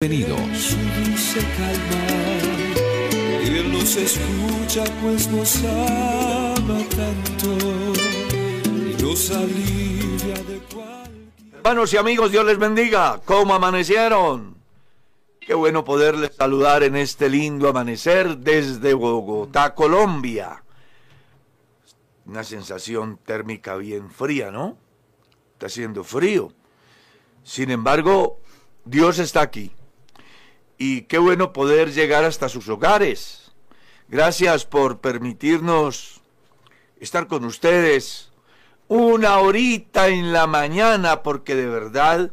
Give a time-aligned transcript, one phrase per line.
[0.00, 0.40] Bienvenidos.
[0.56, 2.06] Su dulce calma,
[3.42, 7.58] Él nos escucha pues nos ama tanto
[8.64, 11.56] y nos alivia de cualquier...
[11.56, 13.20] Hermanos y amigos, Dios les bendiga.
[13.24, 14.56] ¿Cómo amanecieron?
[15.40, 20.62] Qué bueno poderles saludar en este lindo amanecer desde Bogotá, Colombia.
[22.24, 24.78] Una sensación térmica bien fría, ¿no?
[25.54, 26.52] Está haciendo frío.
[27.42, 28.38] Sin embargo,
[28.84, 29.72] Dios está aquí.
[30.78, 33.50] Y qué bueno poder llegar hasta sus hogares.
[34.08, 36.22] Gracias por permitirnos
[37.00, 38.30] estar con ustedes
[38.86, 42.30] una horita en la mañana, porque de verdad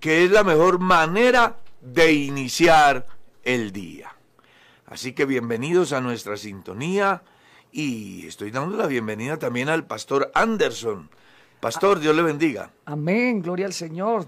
[0.00, 3.06] que es la mejor manera de iniciar
[3.44, 4.14] el día.
[4.86, 7.22] Así que bienvenidos a nuestra sintonía
[7.70, 11.10] y estoy dando la bienvenida también al pastor Anderson.
[11.60, 12.70] Pastor, Dios le bendiga.
[12.84, 14.26] Amén, gloria al Señor.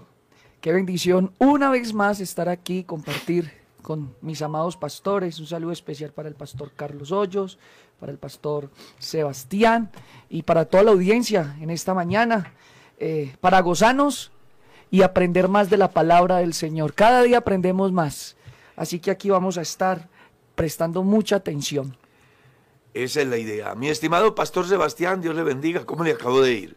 [0.61, 3.56] Qué bendición una vez más estar aquí, compartir
[3.87, 5.39] con mis amados pastores.
[5.39, 7.57] Un saludo especial para el pastor Carlos Hoyos,
[8.01, 9.91] para el pastor Sebastián
[10.27, 12.51] y para toda la audiencia en esta mañana,
[12.99, 14.33] eh, para gozarnos
[14.91, 16.95] y aprender más de la palabra del Señor.
[16.95, 18.35] Cada día aprendemos más.
[18.75, 20.09] Así que aquí vamos a estar
[20.55, 21.95] prestando mucha atención.
[22.93, 23.73] Esa es la idea.
[23.73, 25.85] Mi estimado pastor Sebastián, Dios le bendiga.
[25.85, 26.75] ¿Cómo le acabo de ir?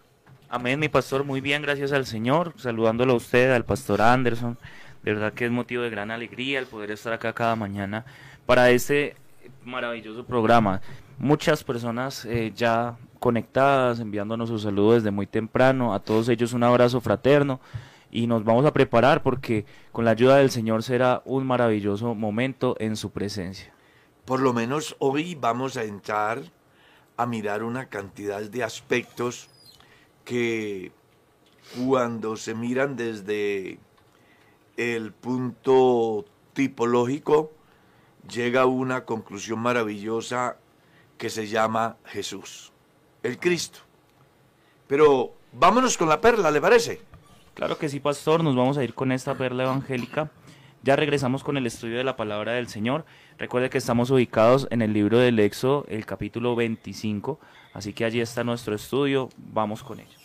[0.49, 4.57] Amén, mi pastor, muy bien, gracias al Señor, saludándolo a usted, al pastor Anderson.
[5.03, 8.05] Verdad que es motivo de gran alegría el poder estar acá cada mañana
[8.47, 9.17] para este
[9.65, 10.81] maravilloso programa.
[11.19, 15.95] Muchas personas eh, ya conectadas, enviándonos sus saludos desde muy temprano.
[15.95, 17.61] A todos ellos un abrazo fraterno
[18.11, 22.77] y nos vamos a preparar porque con la ayuda del Señor será un maravilloso momento
[22.79, 23.73] en su presencia.
[24.25, 26.43] Por lo menos hoy vamos a entrar
[27.17, 29.49] a mirar una cantidad de aspectos
[30.25, 30.93] que
[31.77, 33.79] cuando se miran desde
[34.81, 37.53] el punto tipológico
[38.27, 40.57] llega a una conclusión maravillosa
[41.19, 42.73] que se llama Jesús,
[43.23, 43.81] el Cristo.
[44.87, 47.03] Pero vámonos con la perla, ¿le parece?
[47.53, 50.31] Claro que sí, pastor, nos vamos a ir con esta perla evangélica.
[50.83, 53.05] Ya regresamos con el estudio de la palabra del Señor.
[53.37, 57.39] Recuerde que estamos ubicados en el libro del Éxodo, el capítulo 25,
[57.75, 60.20] así que allí está nuestro estudio, vamos con ello.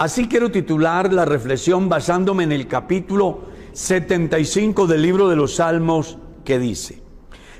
[0.00, 3.42] Así quiero titular la reflexión basándome en el capítulo
[3.74, 7.02] 75 del libro de los Salmos que dice,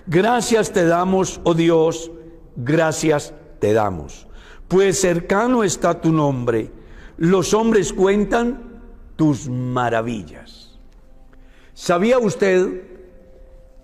[0.06, 2.10] Gracias te damos, oh Dios,
[2.56, 4.26] gracias te damos,
[4.68, 6.72] pues cercano está tu nombre,
[7.18, 8.80] los hombres cuentan
[9.16, 10.78] tus maravillas.
[11.74, 12.84] ¿Sabía usted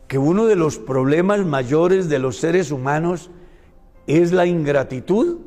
[0.08, 3.28] que uno de los problemas mayores de los seres humanos
[4.06, 5.45] es la ingratitud?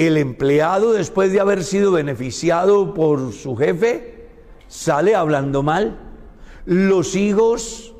[0.00, 4.28] El empleado, después de haber sido beneficiado por su jefe,
[4.66, 5.98] sale hablando mal.
[6.64, 7.94] Los hijos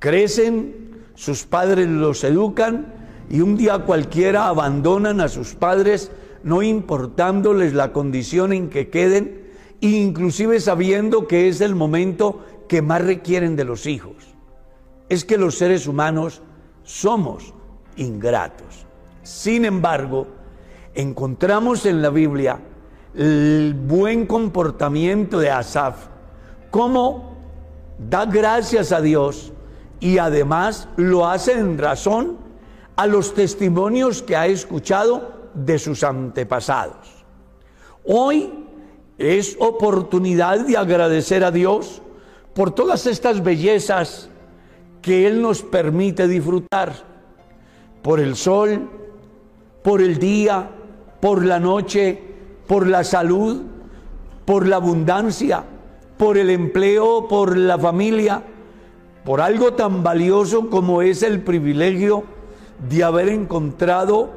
[0.00, 2.92] crecen, sus padres los educan
[3.30, 6.10] y un día cualquiera abandonan a sus padres,
[6.42, 9.48] no importándoles la condición en que queden,
[9.80, 14.16] inclusive sabiendo que es el momento que más requieren de los hijos.
[15.08, 16.42] Es que los seres humanos
[16.82, 17.54] somos
[17.94, 18.86] ingratos.
[19.22, 20.41] Sin embargo,
[20.94, 22.60] encontramos en la Biblia
[23.14, 26.06] el buen comportamiento de Asaf,
[26.70, 27.36] cómo
[27.98, 29.52] da gracias a Dios
[30.00, 32.38] y además lo hace en razón
[32.96, 37.24] a los testimonios que ha escuchado de sus antepasados.
[38.04, 38.52] Hoy
[39.18, 42.02] es oportunidad de agradecer a Dios
[42.54, 44.28] por todas estas bellezas
[45.00, 46.92] que Él nos permite disfrutar,
[48.02, 48.90] por el sol,
[49.82, 50.70] por el día,
[51.22, 52.20] por la noche,
[52.66, 53.62] por la salud,
[54.44, 55.62] por la abundancia,
[56.18, 58.42] por el empleo, por la familia,
[59.24, 62.24] por algo tan valioso como es el privilegio
[62.90, 64.30] de haber encontrado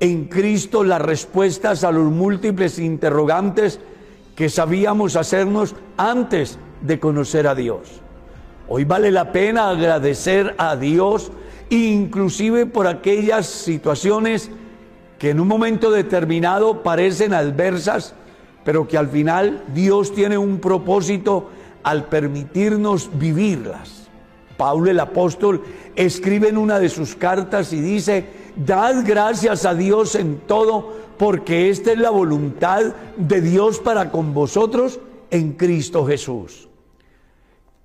[0.00, 3.78] en Cristo las respuestas a los múltiples interrogantes
[4.34, 8.00] que sabíamos hacernos antes de conocer a Dios.
[8.68, 11.30] Hoy vale la pena agradecer a Dios
[11.70, 14.50] inclusive por aquellas situaciones
[15.24, 18.12] que en un momento determinado parecen adversas,
[18.62, 21.48] pero que al final Dios tiene un propósito
[21.82, 24.10] al permitirnos vivirlas.
[24.58, 25.62] Pablo el apóstol
[25.96, 31.70] escribe en una de sus cartas y dice, dad gracias a Dios en todo, porque
[31.70, 32.82] esta es la voluntad
[33.16, 35.00] de Dios para con vosotros
[35.30, 36.68] en Cristo Jesús.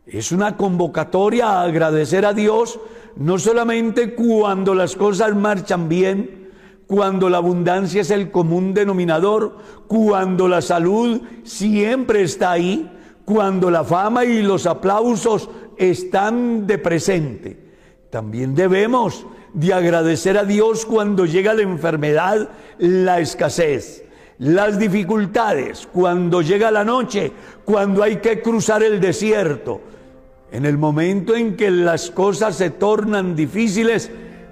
[0.05, 2.81] Es una convocatoria a agradecer a Dios,
[3.15, 6.38] no solamente cuando las cosas marchan bien,
[6.89, 12.89] cuando la abundancia es el común denominador, cuando la salud siempre está ahí,
[13.25, 17.59] cuando la fama y los aplausos están de presente.
[18.09, 22.49] También debemos de agradecer a Dios cuando llega la enfermedad,
[22.79, 24.03] la escasez,
[24.39, 27.31] las dificultades, cuando llega la noche,
[27.65, 29.79] cuando hay que cruzar el desierto.
[30.51, 34.09] En el momento en que las cosas se tornan difíciles,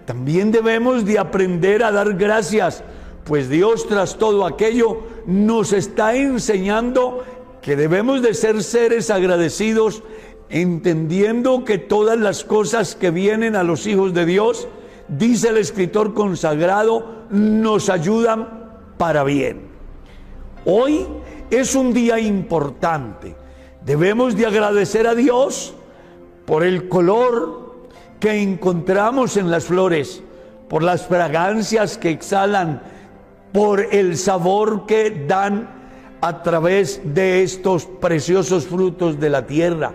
[0.07, 2.81] también debemos de aprender a dar gracias,
[3.25, 7.25] pues Dios tras todo aquello nos está enseñando
[7.61, 10.03] que debemos de ser seres agradecidos,
[10.47, 14.69] entendiendo que todas las cosas que vienen a los hijos de Dios,
[15.09, 19.63] dice el escritor consagrado, nos ayudan para bien.
[20.63, 21.05] Hoy
[21.49, 23.35] es un día importante.
[23.83, 25.73] Debemos de agradecer a Dios
[26.45, 27.66] por el color
[28.19, 30.23] que encontramos en las flores,
[30.69, 32.81] por las fragancias que exhalan,
[33.53, 35.69] por el sabor que dan
[36.21, 39.93] a través de estos preciosos frutos de la tierra,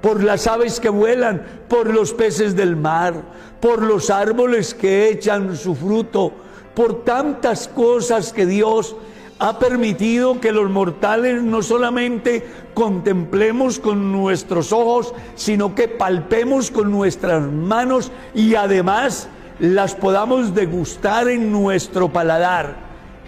[0.00, 3.14] por las aves que vuelan, por los peces del mar,
[3.60, 6.32] por los árboles que echan su fruto,
[6.74, 8.96] por tantas cosas que Dios
[9.40, 16.90] ha permitido que los mortales no solamente contemplemos con nuestros ojos, sino que palpemos con
[16.90, 19.28] nuestras manos y además
[19.58, 22.76] las podamos degustar en nuestro paladar.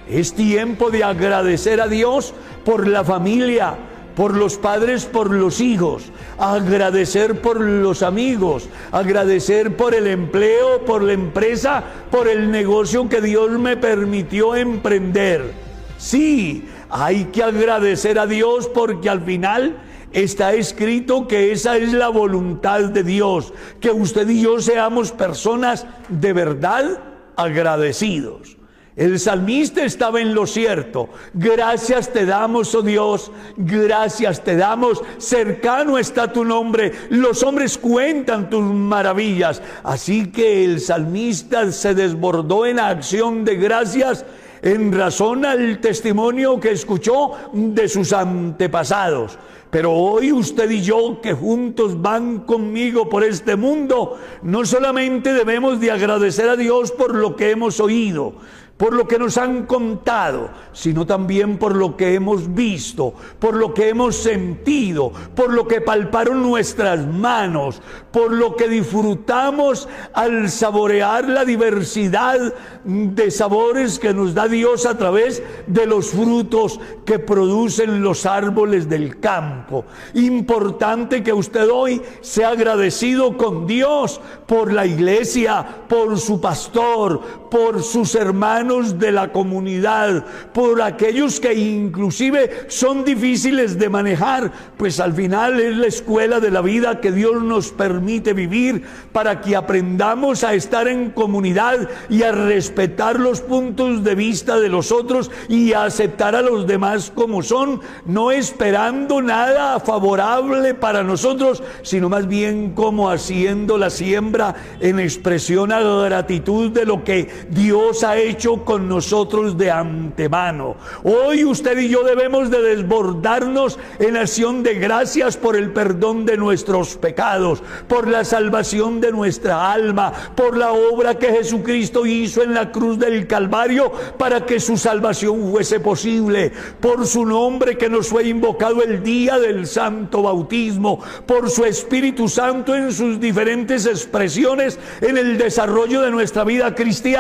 [0.06, 3.74] Es tiempo de agradecer a Dios por la familia,
[4.14, 6.04] por los padres, por los hijos,
[6.38, 13.22] agradecer por los amigos, agradecer por el empleo, por la empresa, por el negocio que
[13.22, 15.61] Dios me permitió emprender.
[16.02, 19.78] Sí, hay que agradecer a Dios porque al final
[20.10, 25.86] está escrito que esa es la voluntad de Dios, que usted y yo seamos personas
[26.08, 26.98] de verdad
[27.36, 28.56] agradecidos.
[28.96, 31.08] El salmista estaba en lo cierto.
[31.34, 33.30] Gracias te damos, oh Dios.
[33.56, 35.00] Gracias te damos.
[35.18, 36.92] Cercano está tu nombre.
[37.10, 39.62] Los hombres cuentan tus maravillas.
[39.84, 44.26] Así que el salmista se desbordó en acción de gracias
[44.62, 49.38] en razón al testimonio que escuchó de sus antepasados.
[49.70, 55.80] Pero hoy usted y yo que juntos van conmigo por este mundo, no solamente debemos
[55.80, 58.34] de agradecer a Dios por lo que hemos oído,
[58.82, 63.72] por lo que nos han contado, sino también por lo que hemos visto, por lo
[63.72, 67.80] que hemos sentido, por lo que palparon nuestras manos,
[68.10, 74.98] por lo que disfrutamos al saborear la diversidad de sabores que nos da Dios a
[74.98, 79.84] través de los frutos que producen los árboles del campo.
[80.14, 87.80] Importante que usted hoy sea agradecido con Dios por la iglesia, por su pastor, por
[87.80, 90.24] sus hermanos de la comunidad,
[90.54, 96.50] por aquellos que inclusive son difíciles de manejar, pues al final es la escuela de
[96.50, 102.22] la vida que Dios nos permite vivir para que aprendamos a estar en comunidad y
[102.22, 107.12] a respetar los puntos de vista de los otros y a aceptar a los demás
[107.14, 114.54] como son, no esperando nada favorable para nosotros, sino más bien como haciendo la siembra
[114.80, 120.76] en expresión a gratitud de lo que Dios ha hecho con nosotros de antemano.
[121.02, 126.36] Hoy usted y yo debemos de desbordarnos en acción de gracias por el perdón de
[126.36, 132.54] nuestros pecados, por la salvación de nuestra alma, por la obra que Jesucristo hizo en
[132.54, 138.08] la cruz del Calvario para que su salvación fuese posible, por su nombre que nos
[138.08, 144.78] fue invocado el día del santo bautismo, por su Espíritu Santo en sus diferentes expresiones
[145.00, 147.12] en el desarrollo de nuestra vida cristiana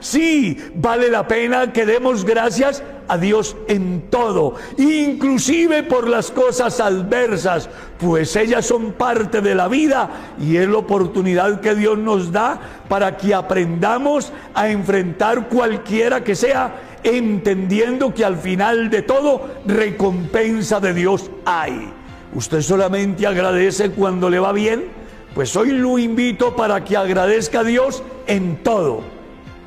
[0.00, 6.80] Sí, vale la pena que demos gracias a Dios en todo, inclusive por las cosas
[6.80, 12.32] adversas, pues ellas son parte de la vida y es la oportunidad que Dios nos
[12.32, 19.48] da para que aprendamos a enfrentar cualquiera que sea, entendiendo que al final de todo
[19.66, 21.92] recompensa de Dios hay.
[22.34, 24.86] Usted solamente agradece cuando le va bien,
[25.34, 29.13] pues hoy lo invito para que agradezca a Dios en todo.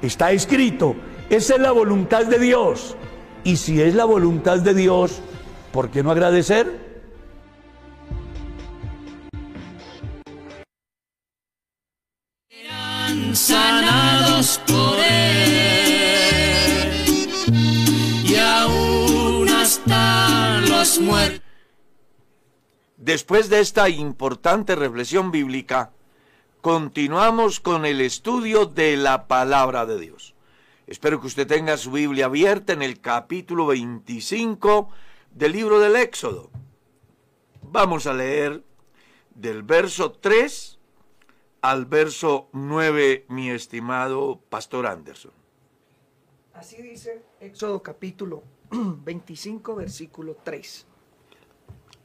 [0.02, 0.96] Está escrito,
[1.30, 2.96] esa es la voluntad de Dios.
[3.44, 5.22] Y si es la voluntad de Dios,
[5.72, 6.88] ¿por qué no agradecer?
[13.34, 15.48] sanados por él
[18.26, 21.42] y aún hasta los muertos.
[22.98, 25.92] Después de esta importante reflexión bíblica,
[26.62, 30.36] continuamos con el estudio de la palabra de Dios.
[30.86, 34.90] Espero que usted tenga su Biblia abierta en el capítulo 25
[35.32, 36.50] del libro del Éxodo.
[37.62, 38.64] Vamos a leer
[39.36, 40.80] del verso 3
[41.62, 45.32] al verso 9, mi estimado Pastor Anderson.
[46.54, 50.88] Así dice Éxodo capítulo 25, versículo 3.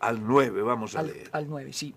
[0.01, 1.31] Al 9 vamos a Al, leer.
[1.33, 1.95] al 9, sí.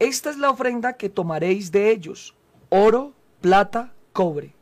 [0.00, 2.34] Esta es la ofrenda que tomaréis de ellos:
[2.70, 4.54] oro, plata, cobre,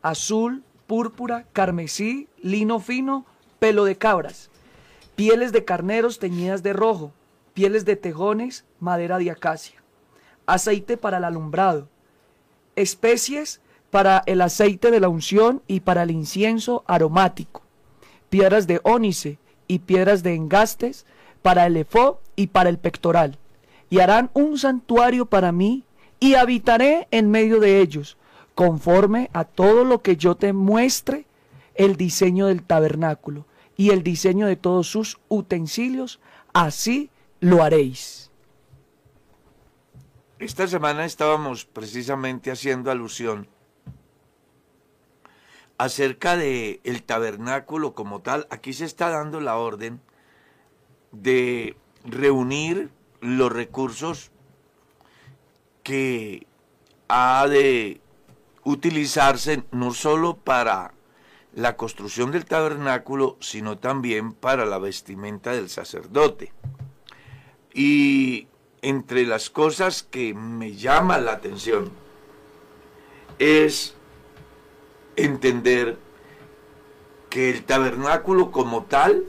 [0.00, 3.26] azul, púrpura, carmesí, lino fino,
[3.58, 4.50] pelo de cabras,
[5.14, 7.12] pieles de carneros teñidas de rojo,
[7.52, 9.82] pieles de tejones, madera de acacia,
[10.46, 11.88] aceite para el alumbrado,
[12.74, 13.60] especies
[13.90, 17.60] para el aceite de la unción y para el incienso aromático,
[18.30, 19.38] piedras de ónice
[19.68, 21.04] y piedras de engastes
[21.42, 23.38] para el efod y para el pectoral.
[23.90, 25.84] Y harán un santuario para mí
[26.18, 28.16] y habitaré en medio de ellos,
[28.54, 31.26] conforme a todo lo que yo te muestre
[31.74, 36.20] el diseño del tabernáculo y el diseño de todos sus utensilios,
[36.52, 38.30] así lo haréis.
[40.38, 43.48] Esta semana estábamos precisamente haciendo alusión
[45.78, 48.46] acerca de el tabernáculo como tal.
[48.50, 50.00] Aquí se está dando la orden
[51.12, 52.90] de reunir
[53.26, 54.30] los recursos
[55.82, 56.46] que
[57.08, 58.00] ha de
[58.64, 60.92] utilizarse no solo para
[61.54, 66.52] la construcción del tabernáculo, sino también para la vestimenta del sacerdote.
[67.72, 68.48] Y
[68.82, 71.90] entre las cosas que me llama la atención
[73.38, 73.94] es
[75.16, 75.98] entender
[77.30, 79.24] que el tabernáculo como tal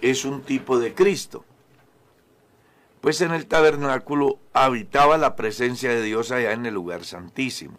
[0.00, 1.44] es un tipo de Cristo.
[3.00, 7.78] Pues en el tabernáculo habitaba la presencia de Dios allá en el lugar santísimo.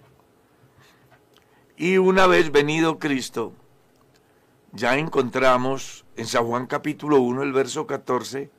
[1.75, 3.53] Y una vez venido Cristo,
[4.71, 8.51] ya encontramos en San Juan capítulo 1, el verso 14,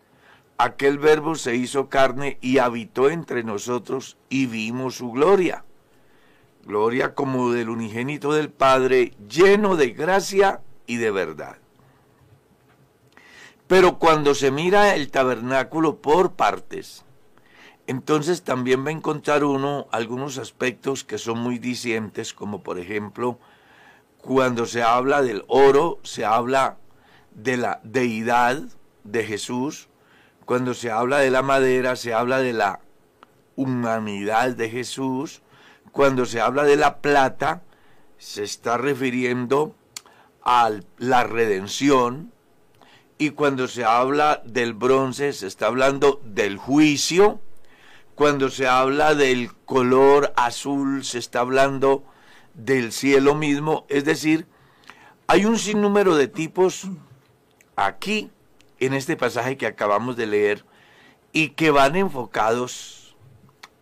[0.58, 5.64] aquel verbo se hizo carne y habitó entre nosotros y vimos su gloria.
[6.64, 11.59] Gloria como del unigénito del Padre, lleno de gracia y de verdad.
[13.70, 17.04] Pero cuando se mira el tabernáculo por partes,
[17.86, 23.38] entonces también va a encontrar uno algunos aspectos que son muy dicientes, como por ejemplo,
[24.18, 26.78] cuando se habla del oro, se habla
[27.30, 28.60] de la deidad
[29.04, 29.88] de Jesús,
[30.46, 32.80] cuando se habla de la madera, se habla de la
[33.54, 35.42] humanidad de Jesús,
[35.92, 37.62] cuando se habla de la plata,
[38.18, 39.76] se está refiriendo
[40.42, 42.32] a la redención,
[43.20, 47.38] y cuando se habla del bronce, se está hablando del juicio,
[48.14, 52.02] cuando se habla del color azul, se está hablando
[52.54, 54.46] del cielo mismo, es decir,
[55.26, 56.88] hay un sinnúmero de tipos
[57.76, 58.30] aquí
[58.78, 60.64] en este pasaje que acabamos de leer
[61.34, 63.14] y que van enfocados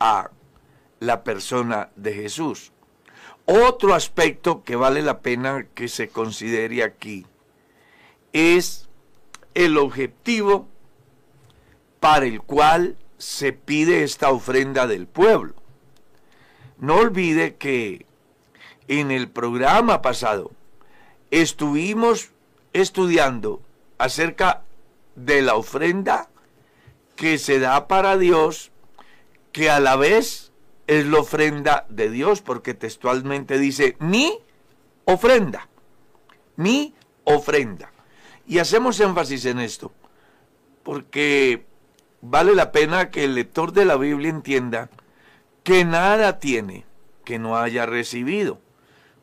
[0.01, 0.33] a
[0.99, 2.73] la persona de Jesús.
[3.45, 7.25] Otro aspecto que vale la pena que se considere aquí
[8.33, 8.88] es
[9.59, 10.69] el objetivo
[11.99, 15.55] para el cual se pide esta ofrenda del pueblo.
[16.79, 18.07] No olvide que
[18.87, 20.53] en el programa pasado
[21.33, 22.31] estuvimos
[22.73, 23.61] estudiando
[23.99, 24.63] acerca
[25.17, 26.29] de la ofrenda
[27.17, 28.71] que se da para Dios,
[29.51, 30.53] que a la vez
[30.87, 34.39] es la ofrenda de Dios, porque textualmente dice mi
[35.05, 35.69] ofrenda,
[36.55, 37.91] mi ofrenda.
[38.49, 39.93] Y hacemos énfasis en esto,
[40.83, 41.67] porque
[42.23, 44.89] vale la pena que el lector de la Biblia entienda
[45.63, 46.87] que nada tiene
[47.27, 48.59] que no haya recibido.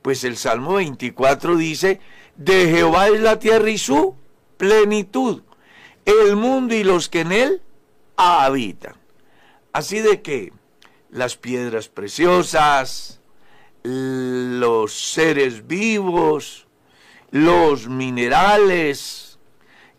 [0.04, 2.00] Pues el Salmo 24 dice,
[2.36, 4.16] de Jehová es la tierra y su
[4.58, 5.42] plenitud,
[6.06, 7.62] el mundo y los que en él
[8.16, 8.94] habitan.
[9.74, 10.54] Así de que
[11.10, 13.22] las piedras preciosas,
[13.82, 16.68] los seres vivos,
[17.36, 19.40] los minerales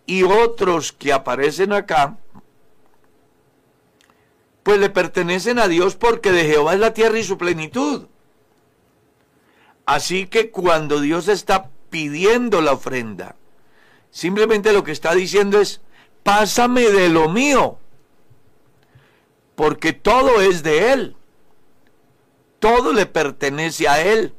[0.06, 2.16] y otros que aparecen acá,
[4.62, 8.06] pues le pertenecen a Dios porque de Jehová es la tierra y su plenitud.
[9.84, 13.36] Así que cuando Dios está pidiendo la ofrenda,
[14.10, 15.82] simplemente lo que está diciendo es,
[16.22, 17.78] pásame de lo mío,
[19.56, 21.16] porque todo es de Él,
[22.60, 24.32] todo le pertenece a Él.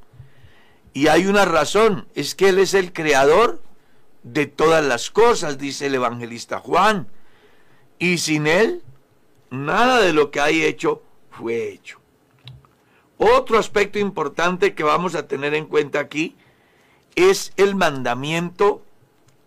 [0.97, 3.61] Y hay una razón, es que Él es el creador
[4.23, 7.07] de todas las cosas, dice el evangelista Juan.
[7.99, 8.81] Y sin Él,
[9.51, 11.99] nada de lo que hay hecho fue hecho.
[13.19, 16.35] Otro aspecto importante que vamos a tener en cuenta aquí
[17.13, 18.81] es el mandamiento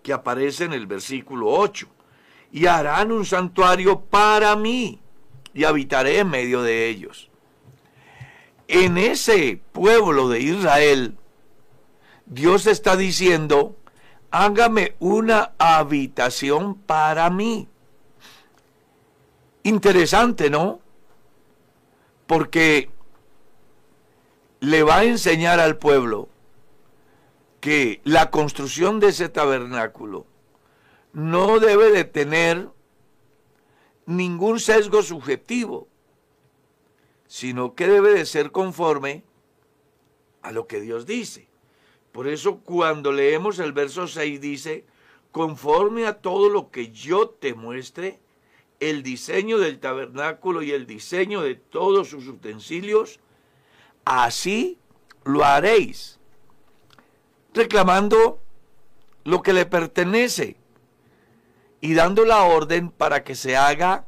[0.05, 1.89] que aparece en el versículo 8.
[2.53, 5.01] Y harán un santuario para mí
[5.53, 7.29] y habitaré en medio de ellos.
[8.69, 11.17] En ese pueblo de Israel,
[12.31, 13.77] Dios está diciendo,
[14.31, 17.69] hágame una habitación para mí.
[19.65, 20.81] Interesante, ¿no?
[22.29, 22.89] Porque
[24.61, 26.29] le va a enseñar al pueblo
[27.59, 30.25] que la construcción de ese tabernáculo
[31.13, 32.69] no debe de tener
[34.07, 35.89] ningún sesgo subjetivo,
[37.27, 39.25] sino que debe de ser conforme
[40.43, 41.50] a lo que Dios dice.
[42.13, 44.85] Por eso cuando leemos el verso 6 dice,
[45.31, 48.21] conforme a todo lo que yo te muestre,
[48.81, 53.21] el diseño del tabernáculo y el diseño de todos sus utensilios,
[54.05, 54.79] así
[55.25, 56.19] lo haréis,
[57.53, 58.41] reclamando
[59.25, 60.57] lo que le pertenece
[61.81, 64.07] y dando la orden para que se haga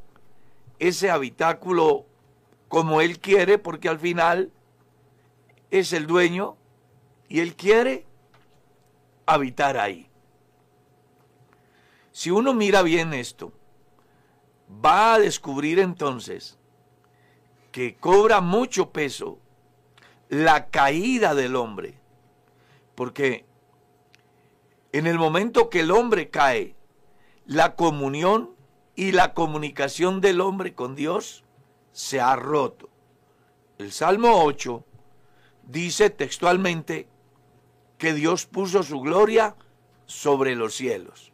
[0.78, 2.06] ese habitáculo
[2.68, 4.50] como Él quiere, porque al final
[5.70, 6.56] es el dueño
[7.32, 8.04] y Él quiere
[9.24, 10.10] habitar ahí.
[12.10, 13.54] Si uno mira bien esto,
[14.84, 16.58] va a descubrir entonces
[17.70, 19.38] que cobra mucho peso
[20.28, 21.98] la caída del hombre.
[22.94, 23.46] Porque
[24.92, 26.76] en el momento que el hombre cae,
[27.46, 28.50] la comunión
[28.94, 31.44] y la comunicación del hombre con Dios
[31.92, 32.90] se ha roto.
[33.78, 34.84] El Salmo 8
[35.62, 37.08] dice textualmente
[38.02, 39.54] que Dios puso su gloria
[40.06, 41.30] sobre los cielos,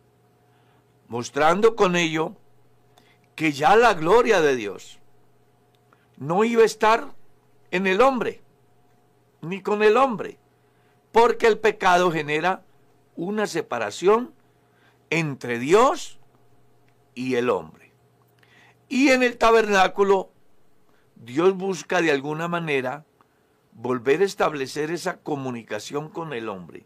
[1.09, 2.37] mostrando con ello
[3.35, 4.99] que ya la gloria de Dios
[6.19, 7.15] no iba a estar
[7.71, 8.43] en el hombre,
[9.41, 10.37] ni con el hombre,
[11.11, 12.67] porque el pecado genera
[13.17, 14.35] una separación
[15.09, 16.19] entre Dios
[17.15, 17.95] y el hombre.
[18.91, 20.33] Y en el tabernáculo,
[21.17, 23.07] Dios busca de alguna manera
[23.81, 26.85] volver a establecer esa comunicación con el hombre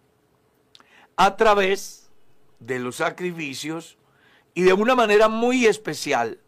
[1.17, 2.11] a través
[2.61, 3.97] de los sacrificios
[4.53, 6.39] y de una manera muy especial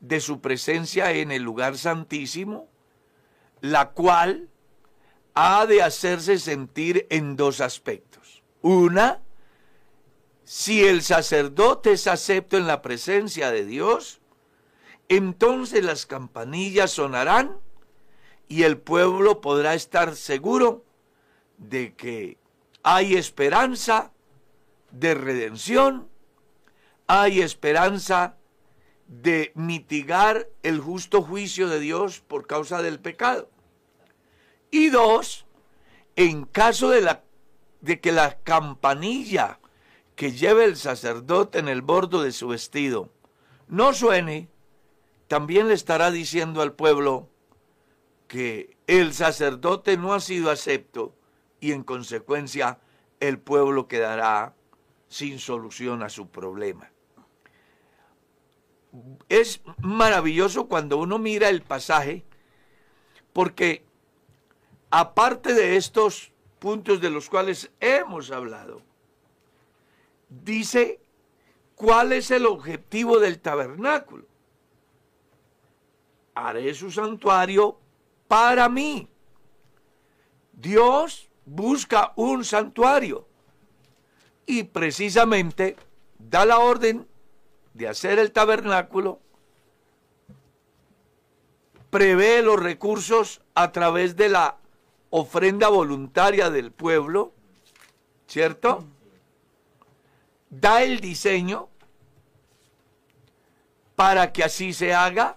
[0.00, 2.68] de su presencia en el lugar santísimo,
[3.60, 4.48] la cual
[5.34, 8.42] ha de hacerse sentir en dos aspectos.
[8.62, 9.20] Una,
[10.44, 14.20] si el sacerdote es acepto en la presencia de Dios,
[15.10, 17.65] entonces las campanillas sonarán
[18.48, 20.84] y el pueblo podrá estar seguro
[21.58, 22.38] de que
[22.82, 24.12] hay esperanza
[24.90, 26.08] de redención,
[27.06, 28.36] hay esperanza
[29.08, 33.50] de mitigar el justo juicio de Dios por causa del pecado.
[34.70, 35.46] Y dos,
[36.16, 39.60] en caso de, que la campanilla
[40.16, 43.10] que lleve el sacerdote en el bordo de su vestido
[43.68, 44.48] no suene,
[45.28, 47.28] también le estará diciendo al pueblo
[48.28, 51.14] que el sacerdote no ha sido acepto
[51.60, 52.78] y en consecuencia
[53.20, 54.54] el pueblo quedará
[55.08, 56.90] sin solución a su problema.
[59.28, 62.24] Es maravilloso cuando uno mira el pasaje
[63.32, 63.84] porque
[64.90, 68.82] aparte de estos puntos de los cuales hemos hablado,
[70.28, 71.00] dice
[71.74, 74.24] cuál es el objetivo del tabernáculo.
[76.34, 77.78] Haré su santuario
[78.28, 79.08] para mí.
[80.52, 83.26] Dios busca un santuario
[84.46, 85.76] y precisamente
[86.18, 87.06] da la orden
[87.74, 89.20] de hacer el tabernáculo,
[91.90, 94.56] prevé los recursos a través de la
[95.10, 97.32] ofrenda voluntaria del pueblo,
[98.26, 98.84] ¿cierto?
[100.48, 101.68] Da el diseño
[103.94, 105.36] para que así se haga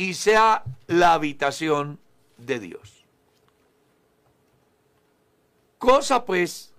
[0.00, 1.98] y sea la habitación
[2.38, 3.04] de Dios.
[5.76, 6.72] Cosa pues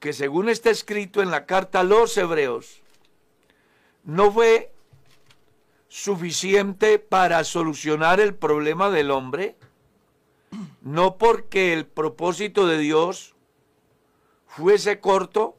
[0.00, 2.80] que según está escrito en la carta a los hebreos,
[4.02, 4.72] no fue
[5.86, 9.54] suficiente para solucionar el problema del hombre,
[10.82, 13.36] no porque el propósito de Dios
[14.48, 15.56] fuese corto,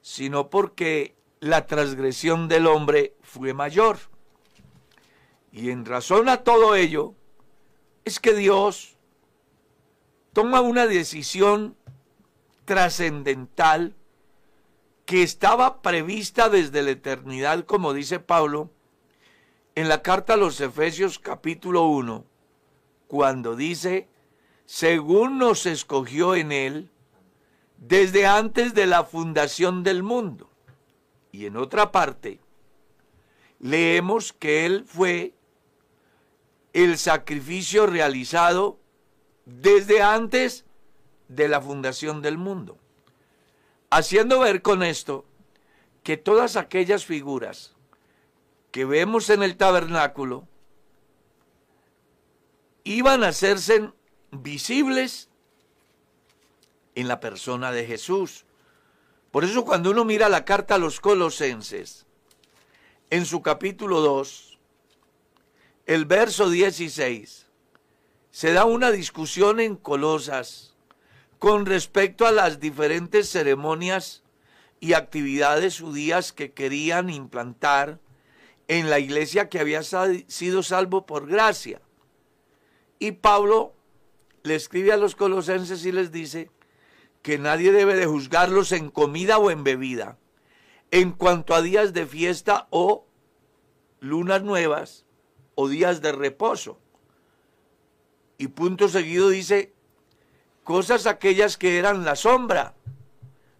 [0.00, 3.98] sino porque la transgresión del hombre fue mayor.
[5.52, 7.14] Y en razón a todo ello,
[8.04, 8.96] es que Dios
[10.32, 11.76] toma una decisión
[12.64, 13.94] trascendental
[15.04, 18.70] que estaba prevista desde la eternidad, como dice Pablo,
[19.74, 22.24] en la carta a los Efesios capítulo 1,
[23.06, 24.08] cuando dice,
[24.64, 26.90] según nos escogió en él,
[27.76, 30.48] desde antes de la fundación del mundo.
[31.30, 32.40] Y en otra parte,
[33.58, 35.34] leemos que él fue
[36.72, 38.78] el sacrificio realizado
[39.44, 40.64] desde antes
[41.28, 42.78] de la fundación del mundo.
[43.90, 45.24] Haciendo ver con esto
[46.02, 47.74] que todas aquellas figuras
[48.70, 50.48] que vemos en el tabernáculo
[52.84, 53.90] iban a hacerse
[54.30, 55.28] visibles
[56.94, 58.44] en la persona de Jesús.
[59.30, 62.06] Por eso cuando uno mira la carta a los colosenses,
[63.10, 64.51] en su capítulo 2,
[65.86, 67.48] el verso 16,
[68.30, 70.76] se da una discusión en Colosas
[71.38, 74.22] con respecto a las diferentes ceremonias
[74.78, 77.98] y actividades judías que querían implantar
[78.68, 81.82] en la iglesia que había sido salvo por gracia.
[83.00, 83.74] Y Pablo
[84.44, 86.50] le escribe a los colosenses y les dice
[87.22, 90.16] que nadie debe de juzgarlos en comida o en bebida,
[90.92, 93.06] en cuanto a días de fiesta o
[94.00, 95.06] lunas nuevas
[95.54, 96.78] o días de reposo.
[98.38, 99.72] Y punto seguido dice,
[100.64, 102.74] cosas aquellas que eran la sombra,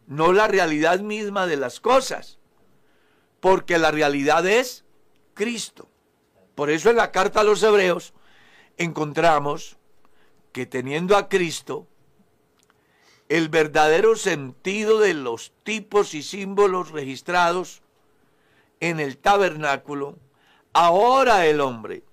[0.07, 2.39] no la realidad misma de las cosas,
[3.41, 4.85] porque la realidad es
[5.35, 5.89] Cristo.
[6.55, 8.13] Por eso en la carta a los hebreos
[8.77, 9.77] encontramos
[10.53, 11.87] que teniendo a Cristo,
[13.29, 17.81] el verdadero sentido de los tipos y símbolos registrados
[18.81, 20.19] en el tabernáculo,
[20.73, 22.05] ahora el hombre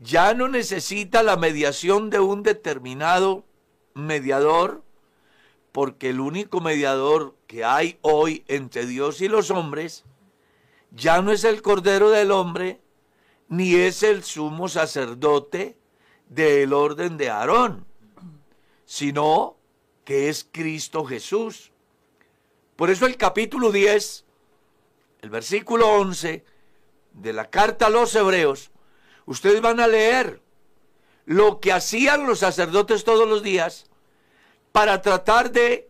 [0.00, 3.44] ya no necesita la mediación de un determinado
[3.94, 4.82] mediador,
[5.70, 10.04] porque el único mediador que hay hoy entre Dios y los hombres
[10.90, 12.80] ya no es el Cordero del Hombre,
[13.48, 15.78] ni es el sumo sacerdote
[16.28, 17.86] del orden de Aarón,
[18.84, 19.56] sino
[20.04, 21.70] que es Cristo Jesús.
[22.76, 24.24] Por eso el capítulo 10,
[25.22, 26.44] el versículo 11
[27.14, 28.70] de la carta a los hebreos,
[29.26, 30.40] ustedes van a leer
[31.24, 33.86] lo que hacían los sacerdotes todos los días
[34.72, 35.88] para tratar de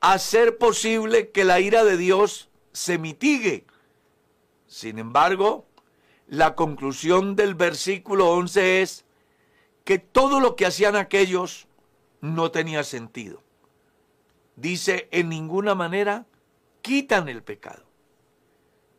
[0.00, 3.66] hacer posible que la ira de Dios se mitigue.
[4.66, 5.66] Sin embargo,
[6.26, 9.04] la conclusión del versículo 11 es
[9.84, 11.66] que todo lo que hacían aquellos
[12.20, 13.42] no tenía sentido.
[14.56, 16.26] Dice, en ninguna manera
[16.82, 17.89] quitan el pecado.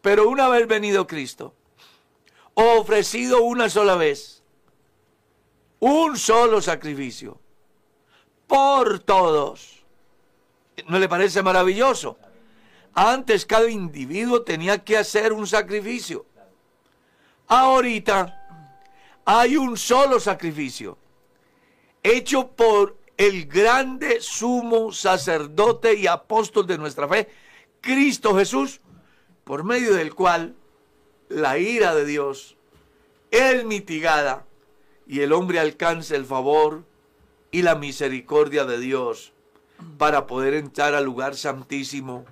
[0.01, 1.53] Pero una vez venido Cristo,
[2.53, 4.43] ofrecido una sola vez,
[5.79, 7.39] un solo sacrificio,
[8.47, 9.83] por todos.
[10.87, 12.17] ¿No le parece maravilloso?
[12.93, 16.25] Antes cada individuo tenía que hacer un sacrificio.
[17.47, 18.37] Ahorita
[19.25, 20.97] hay un solo sacrificio,
[22.01, 27.29] hecho por el grande sumo sacerdote y apóstol de nuestra fe,
[27.79, 28.81] Cristo Jesús,
[29.43, 30.55] por medio del cual
[31.29, 32.57] la ira de Dios
[33.31, 34.45] es mitigada
[35.07, 36.83] y el hombre alcanza el favor
[37.51, 39.33] y la misericordia de Dios
[39.97, 42.25] para poder entrar al lugar santísimo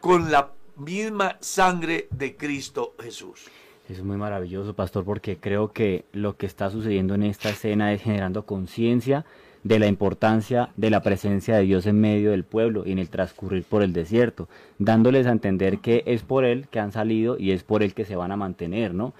[0.00, 3.46] con la misma sangre de Cristo Jesús.
[3.88, 8.02] Es muy maravilloso, pastor, porque creo que lo que está sucediendo en esta escena es
[8.02, 9.26] generando conciencia
[9.64, 13.08] de la importancia de la presencia de Dios en medio del pueblo y en el
[13.08, 14.48] transcurrir por el desierto,
[14.78, 18.04] dándoles a entender que es por Él que han salido y es por Él que
[18.04, 19.14] se van a mantener, ¿no?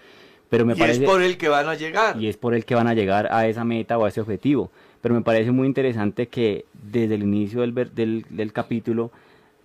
[0.51, 2.21] Pero me y es por Él que van a llegar.
[2.21, 4.71] Y es por Él que van a llegar a esa meta o a ese objetivo.
[5.01, 9.11] Pero me parece muy interesante que desde el inicio del, del, del capítulo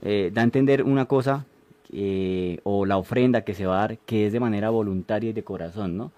[0.01, 1.45] eh, da a entender una cosa
[1.91, 5.33] eh, o la ofrenda que se va a dar, que es de manera voluntaria y
[5.33, 6.11] de corazón, ¿no?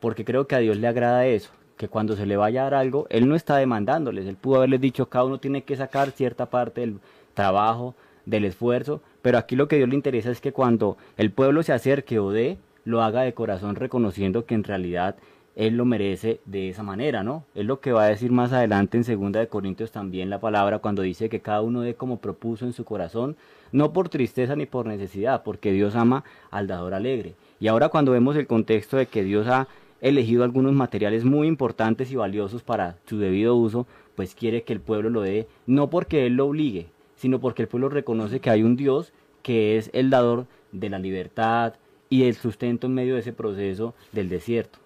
[0.00, 2.74] Porque creo que a Dios le agrada eso, que cuando se le vaya a dar
[2.74, 6.46] algo, Él no está demandándoles, Él pudo haberles dicho, cada uno tiene que sacar cierta
[6.46, 6.98] parte del
[7.32, 7.94] trabajo,
[8.26, 11.72] del esfuerzo, pero aquí lo que Dios le interesa es que cuando el pueblo se
[11.72, 15.16] acerque o dé, lo haga de corazón reconociendo que en realidad
[15.58, 17.44] él lo merece de esa manera, ¿no?
[17.54, 20.78] Es lo que va a decir más adelante en segunda de Corintios también la palabra
[20.78, 23.36] cuando dice que cada uno dé como propuso en su corazón,
[23.72, 27.34] no por tristeza ni por necesidad, porque Dios ama al dador alegre.
[27.58, 29.66] Y ahora cuando vemos el contexto de que Dios ha
[30.00, 34.80] elegido algunos materiales muy importantes y valiosos para su debido uso, pues quiere que el
[34.80, 38.62] pueblo lo dé, no porque Él lo obligue, sino porque el pueblo reconoce que hay
[38.62, 41.74] un Dios que es el dador de la libertad
[42.10, 44.78] y el sustento en medio de ese proceso del desierto.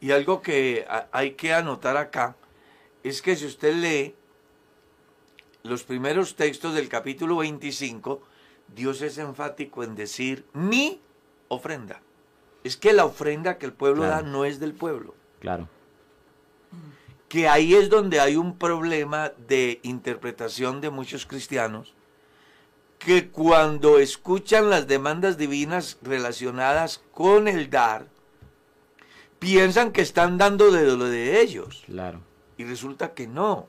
[0.00, 2.36] Y algo que hay que anotar acá
[3.02, 4.14] es que si usted lee
[5.62, 8.22] los primeros textos del capítulo 25,
[8.74, 11.00] Dios es enfático en decir mi
[11.48, 12.00] ofrenda.
[12.64, 14.22] Es que la ofrenda que el pueblo Claro.
[14.22, 15.14] da no es del pueblo.
[15.40, 15.68] Claro,
[17.28, 21.94] Que ahí es donde hay un problema de interpretación de muchos cristianos
[22.98, 28.06] que cuando escuchan las demandas divinas relacionadas con el dar,
[29.38, 31.84] piensan que están dando de lo de ellos.
[31.86, 32.20] claro.
[32.58, 33.68] Y resulta que no.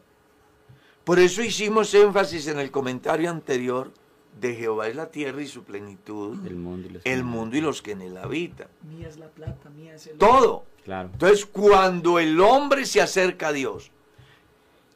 [1.05, 3.93] Por eso hicimos énfasis en el comentario anterior
[4.39, 7.61] de Jehová es la tierra y su plenitud, El mundo y los el mundo y
[7.61, 8.67] los que en él habitan.
[8.81, 10.19] Mía es la plata, mía es el oro.
[10.19, 10.65] Todo.
[10.83, 13.91] Claro, Entonces, cuando el hombre se acerca a Dios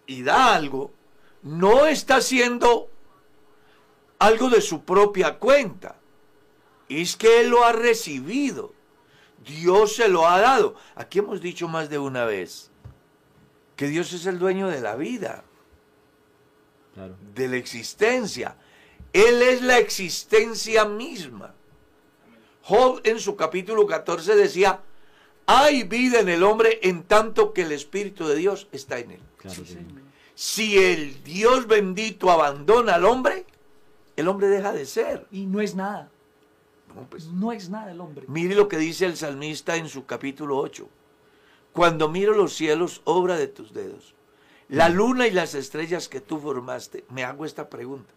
[0.08, 0.91] y da algo,
[1.43, 2.89] no está haciendo
[4.17, 5.98] algo de su propia cuenta.
[6.89, 8.74] Es que él lo ha recibido.
[9.45, 10.76] Dios se lo ha dado.
[10.95, 12.71] Aquí hemos dicho más de una vez
[13.76, 15.43] que Dios es el dueño de la vida,
[16.93, 17.15] claro.
[17.36, 18.58] de la existencia.
[19.15, 21.54] Él es la existencia misma.
[22.63, 24.82] Job en su capítulo 14 decía,
[25.45, 29.19] hay vida en el hombre en tanto que el Espíritu de Dios está en él.
[29.38, 29.73] Claro, Sí, sí.
[29.75, 30.01] señor.
[30.34, 33.45] Si el Dios bendito abandona al hombre,
[34.17, 35.25] el hombre deja de ser.
[35.32, 36.10] Y no es nada.
[36.93, 38.25] No, pues, No es nada el hombre.
[38.28, 40.89] mire lo que dice el salmista en su capítulo 8.
[41.71, 44.13] Cuando miro los cielos, obra de tus dedos,
[44.67, 48.12] la luna y las estrellas que tú formaste, me hago esta pregunta.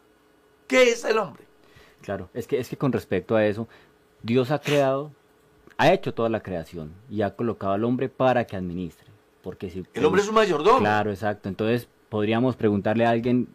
[0.68, 1.42] ¿Qué es el hombre?
[2.02, 3.66] Claro, es que, es que con respecto a eso,
[4.22, 5.10] Dios ha creado,
[5.76, 9.08] ha hecho toda la creación y ha colocado al hombre para que administre.
[9.42, 10.78] Porque si El hombre es un mayordomo.
[10.78, 11.48] Claro, exacto.
[11.48, 13.48] Entonces podríamos preguntarle a alguien,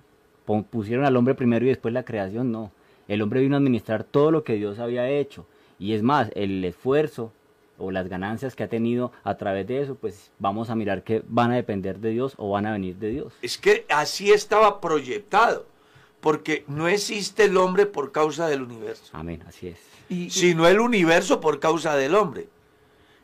[0.70, 2.52] ¿pusieron al hombre primero y después la creación?
[2.52, 2.72] No.
[3.08, 5.46] El hombre vino a administrar todo lo que Dios había hecho.
[5.78, 7.32] Y es más, el esfuerzo
[7.78, 11.24] o las ganancias que ha tenido a través de eso, pues vamos a mirar que
[11.28, 13.34] van a depender de Dios o van a venir de Dios.
[13.42, 15.66] Es que así estaba proyectado,
[16.24, 19.78] porque no existe el hombre por causa del universo, Amén, así es.
[20.08, 22.48] Y, y- sino el universo por causa del hombre.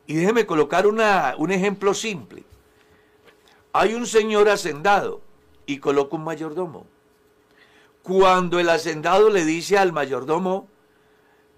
[0.05, 2.43] Y déjeme colocar una, un ejemplo simple.
[3.71, 5.21] Hay un señor hacendado
[5.65, 6.85] y coloca un mayordomo.
[8.03, 10.67] Cuando el hacendado le dice al mayordomo,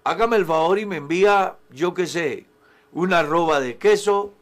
[0.04, 2.46] hágame el favor y me envía, yo qué sé,
[2.92, 4.32] una arroba de queso,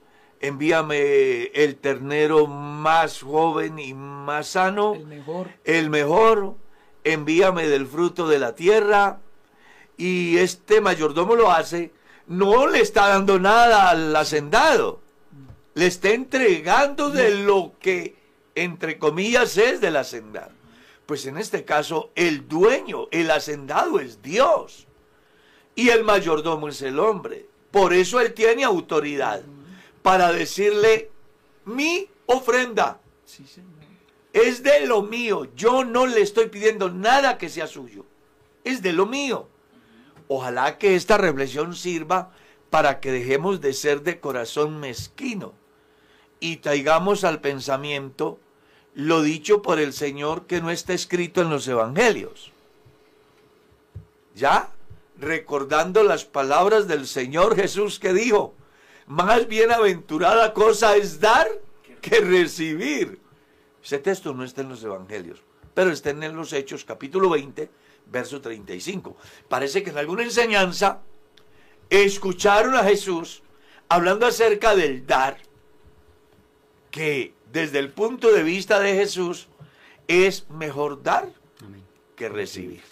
[0.41, 5.49] envíame el ternero más joven y más sano, el mejor.
[5.65, 6.55] el mejor,
[7.12, 9.20] envíame del fruto de la tierra,
[9.96, 11.92] y este mayordomo lo hace,
[12.27, 15.01] no le está dando nada al hacendado,
[15.75, 18.16] le está entregando de lo que,
[18.55, 20.53] entre comillas, es del hacendado.
[21.07, 24.87] Pues en este caso, el dueño, el hacendado es Dios,
[25.75, 27.46] y el mayordomo es el hombre.
[27.70, 29.42] Por eso él tiene autoridad
[30.03, 31.11] para decirle,
[31.64, 33.69] mi ofrenda Sí, señor.
[34.33, 35.49] Es de lo mío.
[35.55, 38.05] Yo no le estoy pidiendo nada que sea suyo.
[38.64, 39.49] Es de lo mío.
[40.29, 42.33] Ojalá que esta reflexión sirva
[42.71, 45.55] para que dejemos de ser de corazón mezquino
[46.38, 48.38] y traigamos al pensamiento
[48.95, 52.53] lo dicho por el Señor que no está escrito en los evangelios.
[54.35, 54.71] ¿Ya?
[55.19, 58.55] Recordando las palabras del Señor Jesús que dijo,
[59.07, 61.49] más bienaventurada cosa es dar
[62.01, 63.21] que recibir.
[63.83, 65.43] Ese texto no está en los evangelios,
[65.75, 67.71] pero está en los Hechos capítulo 20,
[68.07, 69.16] verso 35.
[69.49, 71.01] Parece que en alguna enseñanza
[71.88, 73.43] escucharon a Jesús
[73.88, 75.38] hablando acerca del dar,
[76.90, 79.49] que desde el punto de vista de Jesús
[80.09, 81.29] es mejor dar
[81.64, 81.83] Amén.
[82.16, 82.83] que recibir.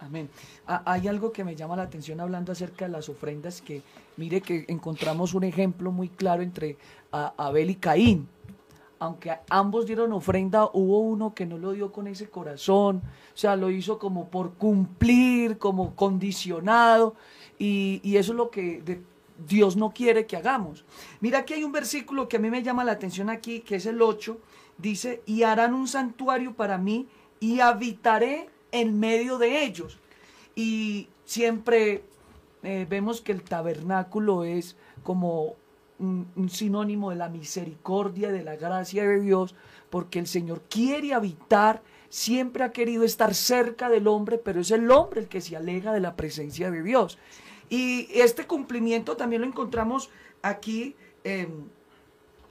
[0.00, 0.28] Amén.
[0.66, 3.82] Ah, hay algo que me llama la atención hablando acerca de las ofrendas, que
[4.16, 6.76] mire que encontramos un ejemplo muy claro entre
[7.12, 8.28] a- Abel y Caín.
[9.02, 13.02] Aunque ambos dieron ofrenda, hubo uno que no lo dio con ese corazón,
[13.34, 17.16] o sea, lo hizo como por cumplir, como condicionado,
[17.58, 19.00] y, eso es lo que
[19.44, 20.84] Dios no quiere que hagamos.
[21.20, 23.86] Mira que hay un versículo que a mí me llama la atención aquí, que es
[23.86, 24.38] el 8,
[24.78, 27.08] dice, y harán un santuario para mí
[27.40, 29.98] y habitaré en medio de ellos.
[30.54, 32.04] Y siempre
[32.62, 35.56] eh, vemos que el tabernáculo es como
[36.02, 39.54] un, sinónimo de la misericordia, de la gracia de Dios,
[39.90, 44.90] porque el Señor quiere habitar, siempre ha querido estar cerca del hombre, pero es el
[44.90, 47.18] hombre el que se aleja de la presencia de Dios.
[47.70, 50.10] Y este cumplimiento también lo encontramos
[50.42, 51.70] aquí en,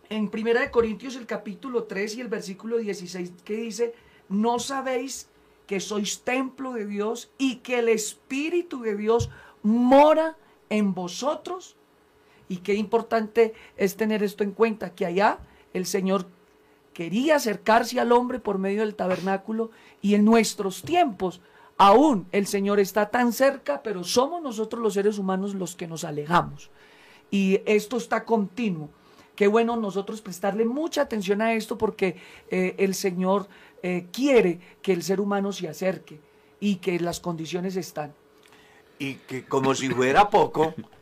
[0.09, 3.93] en Primera de Corintios el capítulo 3 y el versículo 16 que dice,
[4.29, 5.29] no sabéis
[5.67, 9.29] que sois templo de Dios y que el Espíritu de Dios
[9.61, 10.37] mora
[10.69, 11.77] en vosotros.
[12.51, 15.39] Y qué importante es tener esto en cuenta, que allá
[15.73, 16.25] el Señor
[16.93, 21.39] quería acercarse al hombre por medio del tabernáculo y en nuestros tiempos
[21.77, 26.03] aún el Señor está tan cerca, pero somos nosotros los seres humanos los que nos
[26.03, 26.71] alejamos.
[27.29, 28.89] Y esto está continuo.
[29.33, 32.17] Qué bueno nosotros prestarle mucha atención a esto porque
[32.49, 33.47] eh, el Señor
[33.81, 36.19] eh, quiere que el ser humano se acerque
[36.59, 38.13] y que las condiciones están.
[38.99, 40.73] Y que como si fuera poco,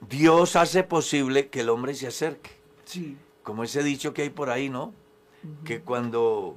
[0.00, 2.50] Dios hace posible que el hombre se acerque.
[2.84, 4.92] Sí, Como ese dicho que hay por ahí, ¿no?
[5.64, 6.56] Que cuando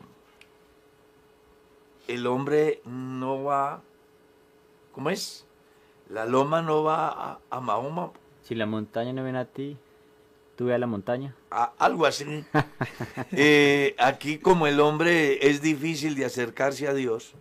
[2.07, 3.81] el hombre no va,
[4.91, 5.45] ¿cómo es?
[6.09, 8.11] La loma no va a, a Mahoma,
[8.43, 9.77] Si la montaña no viene a ti,
[10.57, 11.35] tú ve a la montaña.
[11.51, 12.25] a- algo así.
[13.31, 17.33] Eh, aquí como el hombre es difícil de acercarse a Dios,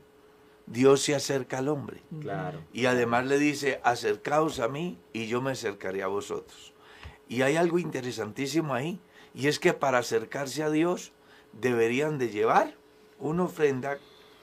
[0.71, 2.01] Dios se acerca al hombre.
[2.21, 2.61] Claro.
[2.73, 6.73] Y además le dice, acercaos a mí y yo me acercaré a vosotros.
[7.29, 9.01] Y hay algo interesantísimo ahí,
[9.35, 11.13] y es que para acercarse a Dios
[11.53, 12.75] deberían de llevar
[13.19, 13.99] una ofrenda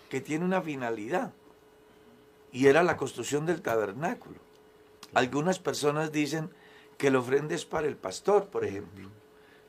[0.10, 1.34] que tiene una finalidad,
[2.52, 4.40] y era la construcción del tabernáculo.
[5.14, 6.50] Algunas personas dicen
[6.98, 9.10] que la ofrenda es para el pastor, por ejemplo,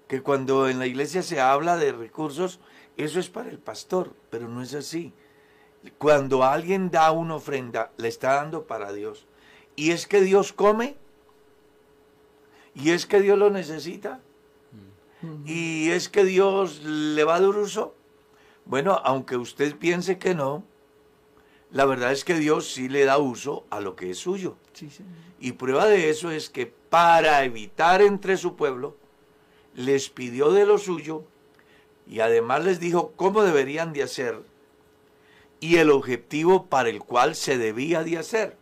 [0.09, 2.59] que cuando en la iglesia se habla de recursos,
[2.97, 5.12] eso es para el pastor, pero no es así.
[5.99, 9.27] Cuando alguien da una ofrenda, le está dando para Dios.
[9.77, 10.97] Y es que Dios come.
[12.75, 14.21] Y es que Dios lo necesita.
[15.45, 17.95] Y es que Dios le va a dar uso.
[18.64, 20.62] Bueno, aunque usted piense que no,
[21.71, 24.57] la verdad es que Dios sí le da uso a lo que es suyo.
[24.73, 24.91] sí.
[25.41, 28.97] Y prueba de eso es que para evitar entre su pueblo,
[29.75, 31.25] les pidió de lo suyo
[32.09, 34.43] y además les dijo cómo deberían de hacer
[35.61, 38.57] y el objetivo para el cual se debía de hacer,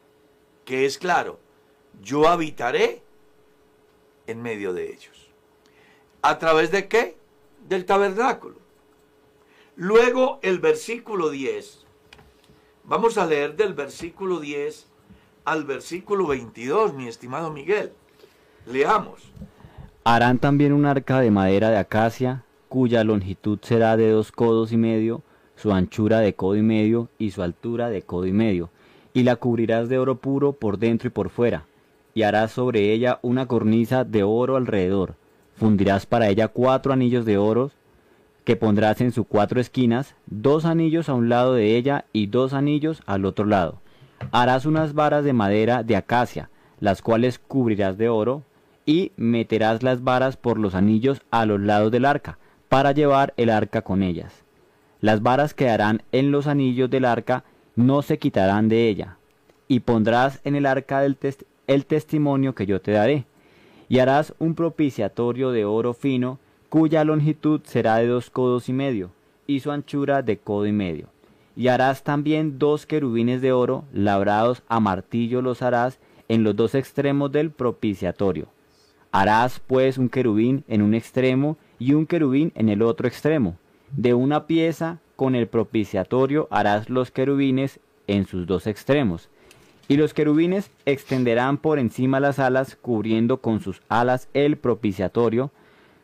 [0.64, 1.38] que es claro,
[2.02, 3.02] yo habitaré
[4.26, 5.30] en medio de ellos.
[6.22, 7.16] ¿A través de qué?
[7.68, 8.56] Del tabernáculo.
[9.76, 11.84] Luego el versículo 10.
[12.84, 14.86] Vamos a leer del versículo 10
[15.44, 17.92] al versículo 22, mi estimado Miguel.
[18.66, 19.22] Leamos.
[20.04, 24.76] Harán también un arca de madera de acacia, cuya longitud será de dos codos y
[24.76, 25.22] medio,
[25.56, 28.70] su anchura de codo y medio y su altura de codo y medio,
[29.14, 31.64] y la cubrirás de oro puro por dentro y por fuera,
[32.14, 35.14] y harás sobre ella una cornisa de oro alrededor.
[35.56, 37.70] Fundirás para ella cuatro anillos de oro
[38.44, 42.52] que pondrás en sus cuatro esquinas, dos anillos a un lado de ella y dos
[42.52, 43.80] anillos al otro lado.
[44.30, 48.44] Harás unas varas de madera de acacia, las cuales cubrirás de oro,
[48.86, 52.38] y meterás las varas por los anillos a los lados del arca,
[52.68, 54.45] para llevar el arca con ellas.
[55.00, 59.16] Las varas quedarán en los anillos del arca, no se quitarán de ella.
[59.68, 63.24] Y pondrás en el arca el testimonio que yo te daré.
[63.88, 69.10] Y harás un propiciatorio de oro fino, cuya longitud será de dos codos y medio,
[69.46, 71.08] y su anchura de codo y medio.
[71.54, 76.74] Y harás también dos querubines de oro, labrados a martillo los harás en los dos
[76.74, 78.48] extremos del propiciatorio.
[79.12, 83.56] Harás pues un querubín en un extremo y un querubín en el otro extremo.
[83.92, 89.28] De una pieza con el propiciatorio harás los querubines en sus dos extremos.
[89.88, 95.52] Y los querubines extenderán por encima las alas, cubriendo con sus alas el propiciatorio,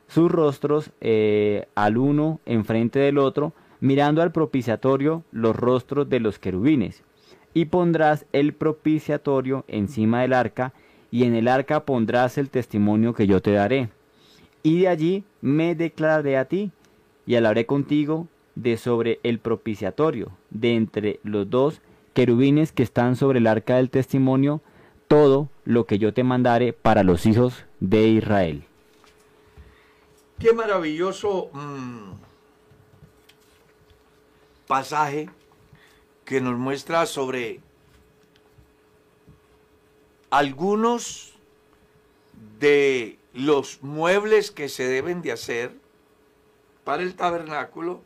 [0.07, 6.39] sus rostros eh, al uno enfrente del otro, mirando al propiciatorio los rostros de los
[6.39, 7.03] querubines.
[7.55, 10.73] Y pondrás el propiciatorio encima del arca,
[11.11, 13.89] y en el arca pondrás el testimonio que yo te daré.
[14.63, 16.71] Y de allí me declararé a ti,
[17.27, 21.81] y hablaré contigo de sobre el propiciatorio, de entre los dos
[22.15, 24.61] querubines que están sobre el arca del testimonio,
[25.09, 28.65] todo lo que yo te mandare para los hijos de Israel.
[30.39, 32.13] Qué maravilloso mm,
[34.67, 35.31] pasaje
[36.25, 37.61] que nos muestra sobre
[40.31, 41.35] algunos
[42.59, 45.82] de los muebles que se deben de hacer
[46.85, 48.03] para el tabernáculo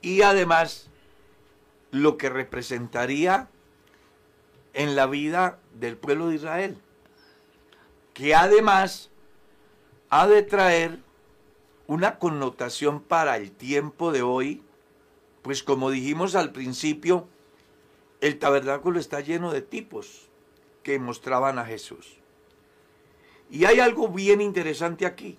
[0.00, 0.88] y además
[1.90, 3.48] lo que representaría
[4.74, 6.78] en la vida del pueblo de Israel,
[8.14, 9.10] que además
[10.10, 11.00] ha de traer
[11.86, 14.62] una connotación para el tiempo de hoy,
[15.42, 17.26] pues como dijimos al principio,
[18.20, 20.28] el tabernáculo está lleno de tipos
[20.82, 22.18] que mostraban a Jesús.
[23.50, 25.38] Y hay algo bien interesante aquí.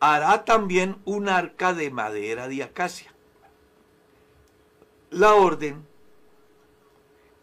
[0.00, 3.12] Hará también un arca de madera de acacia.
[5.10, 5.86] La orden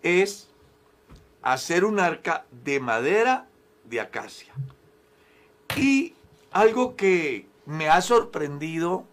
[0.04, 0.50] es
[1.42, 3.48] hacer un arca de madera
[3.86, 4.54] de acacia.
[5.76, 6.14] Y
[6.52, 9.06] algo que me ha sorprendido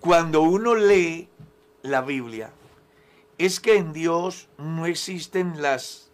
[0.00, 1.28] cuando uno lee
[1.82, 2.50] la Biblia
[3.38, 6.10] es que en Dios no existen las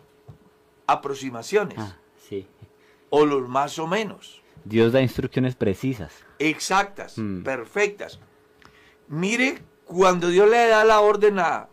[0.87, 1.97] aproximaciones Ah,
[2.29, 2.47] sí.
[3.11, 4.38] o los más o menos.
[4.65, 6.13] Dios da instrucciones precisas.
[6.39, 7.43] Exactas, Mm.
[7.43, 8.19] perfectas.
[9.09, 11.69] Mire, cuando Dios le da la orden a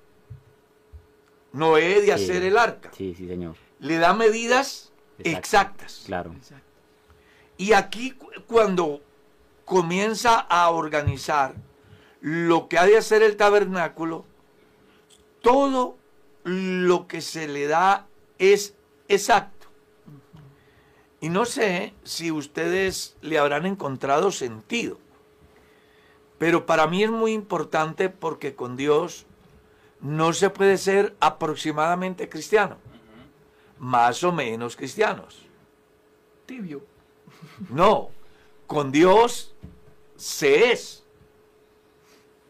[1.53, 2.11] Noé de Sí.
[2.11, 3.55] hacer el arca, Sí, sí, señor.
[3.79, 5.38] le da medidas Exacto.
[5.39, 6.03] exactas.
[6.05, 6.36] Claro.
[7.57, 9.01] Y aquí cu- cuando
[9.63, 11.55] comienza a organizar
[12.21, 14.25] lo que ha de hacer el tabernáculo,
[15.41, 15.97] todo
[16.43, 18.07] lo que se le da
[18.38, 18.75] es
[19.07, 19.55] exacto.
[21.26, 24.99] Y no sé si ustedes le habrán encontrado sentido,
[26.38, 29.26] pero para mí es muy importante porque con Dios
[30.01, 32.78] no se puede ser aproximadamente cristiano,
[33.80, 35.47] más o menos cristianos.
[36.45, 36.86] Tibio.
[37.71, 38.11] No,
[38.67, 39.55] con Dios
[40.17, 41.03] se es.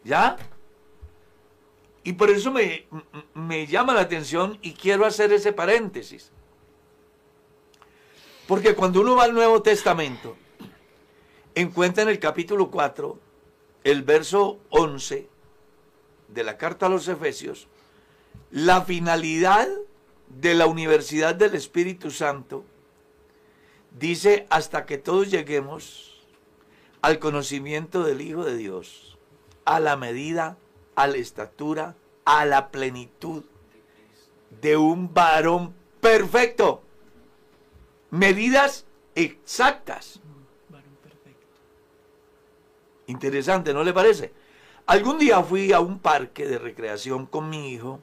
[0.04, 0.36] ¿Ya?
[2.04, 2.86] Y por eso me,
[3.32, 6.30] me llama la atención y quiero hacer ese paréntesis.
[8.46, 10.36] Porque cuando uno va al Nuevo Testamento,
[11.54, 13.18] encuentra en el capítulo 4,
[13.84, 15.28] el verso 11
[16.28, 17.66] de la carta a los Efesios,
[18.50, 19.68] la finalidad
[20.28, 22.64] de la Universidad del Espíritu Santo
[23.98, 26.24] dice hasta que todos lleguemos
[27.02, 29.18] al conocimiento del Hijo de Dios,
[29.64, 30.56] a la medida,
[30.94, 33.44] a la estatura, a la plenitud
[34.60, 36.82] de un varón perfecto.
[38.16, 40.20] Medidas exactas.
[43.06, 44.32] Interesante, ¿no le parece?
[44.86, 48.00] Algún día fui a un parque de recreación con mi hijo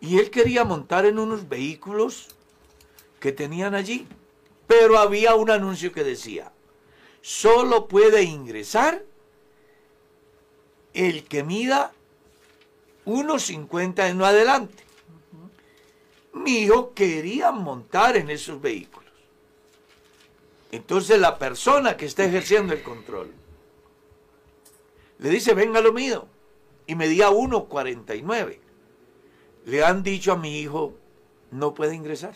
[0.00, 2.28] y él quería montar en unos vehículos
[3.20, 4.06] que tenían allí.
[4.66, 6.52] Pero había un anuncio que decía,
[7.22, 9.02] solo puede ingresar
[10.92, 11.92] el que mida
[13.06, 14.83] 1,50 en adelante.
[16.34, 19.12] Mi hijo quería montar en esos vehículos.
[20.72, 23.32] Entonces la persona que está ejerciendo el control
[25.18, 26.26] le dice, venga lo mío.
[26.86, 28.58] Y medía 1,49.
[29.64, 30.94] Le han dicho a mi hijo,
[31.50, 32.34] no puede ingresar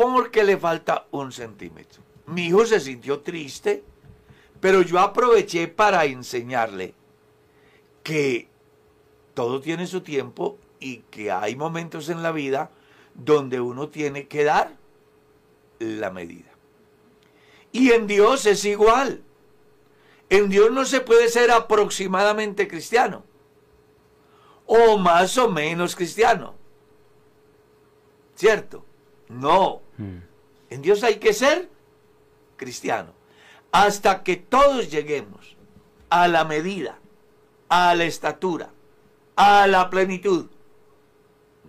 [0.00, 2.02] porque le falta un centímetro.
[2.26, 3.84] Mi hijo se sintió triste,
[4.60, 6.94] pero yo aproveché para enseñarle
[8.02, 8.48] que
[9.34, 12.70] todo tiene su tiempo y que hay momentos en la vida
[13.14, 14.76] donde uno tiene que dar
[15.78, 16.50] la medida.
[17.72, 19.22] Y en Dios es igual.
[20.28, 23.24] En Dios no se puede ser aproximadamente cristiano
[24.72, 26.54] o más o menos cristiano.
[28.36, 28.84] ¿Cierto?
[29.28, 29.82] No.
[29.98, 30.18] Mm.
[30.70, 31.68] En Dios hay que ser
[32.56, 33.12] cristiano.
[33.72, 35.56] Hasta que todos lleguemos
[36.08, 36.98] a la medida,
[37.68, 38.70] a la estatura,
[39.34, 40.49] a la plenitud.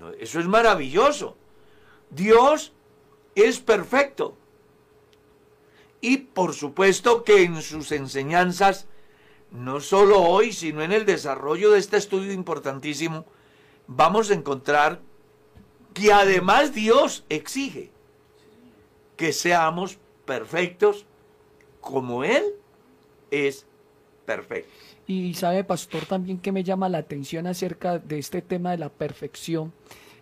[0.09, 1.37] Eso es maravilloso.
[2.09, 2.73] Dios
[3.35, 4.35] es perfecto.
[6.01, 8.87] Y por supuesto que en sus enseñanzas,
[9.51, 13.25] no solo hoy, sino en el desarrollo de este estudio importantísimo,
[13.87, 14.99] vamos a encontrar
[15.93, 17.91] que además Dios exige
[19.17, 21.05] que seamos perfectos
[21.79, 22.43] como Él
[23.29, 23.65] es
[24.25, 24.71] perfecto.
[25.11, 28.87] Y sabe, pastor, también que me llama la atención acerca de este tema de la
[28.87, 29.73] perfección,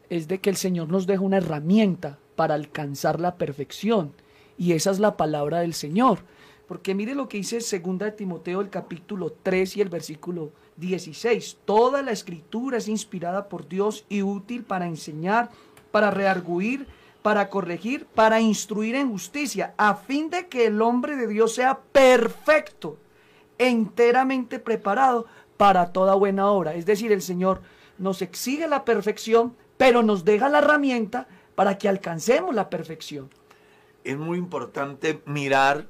[0.10, 4.14] es de que el Señor nos deja una herramienta para alcanzar la perfección.
[4.58, 6.22] Y esa es la palabra del Señor.
[6.68, 11.58] Porque mire lo que dice 2 de Timoteo, el capítulo 3 y el versículo 16.
[11.66, 15.52] Toda la escritura es inspirada por Dios y útil para enseñar,
[15.92, 16.88] para rearguir,
[17.22, 21.78] para corregir, para instruir en justicia, a fin de que el hombre de Dios sea
[21.92, 22.98] perfecto,
[23.60, 26.74] enteramente preparado para toda buena obra.
[26.74, 27.62] Es decir, el Señor
[28.00, 33.30] nos exige la perfección, pero nos deja la herramienta para que alcancemos la perfección.
[34.04, 35.86] Es muy importante mirar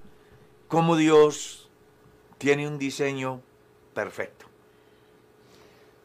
[0.68, 1.70] cómo Dios
[2.40, 3.42] tiene un diseño
[3.94, 4.48] perfecto.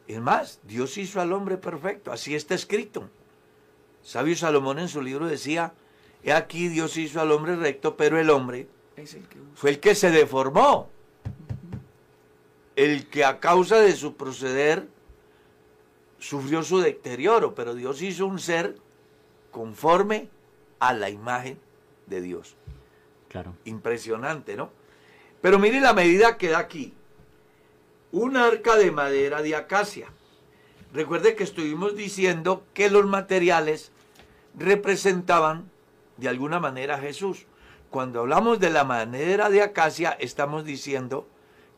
[0.07, 3.09] Es más, Dios hizo al hombre perfecto, así está escrito.
[4.03, 5.73] Sabio Salomón en su libro decía,
[6.23, 9.07] he aquí Dios hizo al hombre recto, pero el hombre el
[9.55, 10.89] fue el que se deformó,
[12.75, 14.87] el que a causa de su proceder
[16.19, 18.77] sufrió su deterioro, pero Dios hizo un ser
[19.51, 20.29] conforme
[20.79, 21.59] a la imagen
[22.07, 22.55] de Dios.
[23.29, 23.55] Claro.
[23.65, 24.71] Impresionante, ¿no?
[25.41, 26.93] Pero mire la medida que da aquí.
[28.11, 30.07] Un arca de madera de acacia.
[30.93, 33.91] Recuerde que estuvimos diciendo que los materiales
[34.57, 35.69] representaban
[36.17, 37.45] de alguna manera a Jesús.
[37.89, 41.27] Cuando hablamos de la madera de acacia, estamos diciendo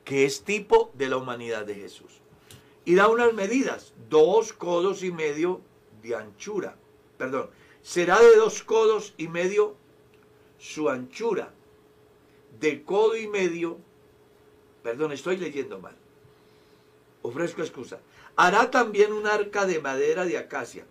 [0.07, 2.21] que es tipo de la humanidad de Jesús.
[2.85, 5.59] Y da unas medidas, dos codos y medio
[6.01, 6.77] de anchura.
[7.17, 7.49] Perdón,
[7.81, 9.75] será de dos codos y medio
[10.57, 11.53] su anchura,
[12.57, 13.79] de codo y medio,
[14.81, 15.97] perdón, estoy leyendo mal,
[17.21, 17.99] ofrezco excusa,
[18.37, 20.85] hará también un arca de madera de acacia,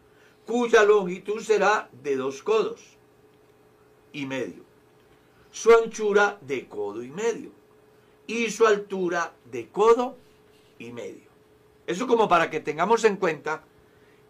[0.47, 2.83] cuya longitud será de dos codos
[4.12, 4.62] y medio,
[5.51, 7.51] su anchura de codo y medio,
[8.27, 10.16] y su altura de codo
[10.79, 11.31] y medio.
[11.87, 13.62] Eso como para que tengamos en cuenta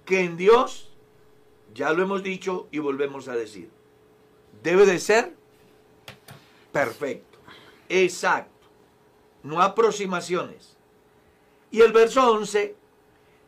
[0.05, 0.90] que en Dios,
[1.74, 3.70] ya lo hemos dicho y volvemos a decir,
[4.62, 5.34] debe de ser
[6.72, 7.38] perfecto,
[7.88, 8.66] exacto,
[9.42, 10.76] no aproximaciones.
[11.70, 12.76] Y el verso 11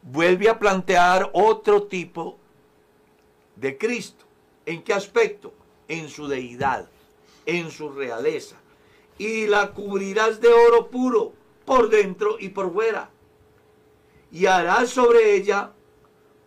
[0.03, 2.39] vuelve a plantear otro tipo
[3.57, 4.25] de Cristo.
[4.67, 5.53] ¿En qué aspecto?
[5.87, 6.89] En su deidad,
[7.47, 8.57] en su realeza.
[9.19, 11.33] Y la cubrirás de oro puro
[11.65, 13.11] por dentro y por fuera.
[14.31, 15.73] Y harás sobre ella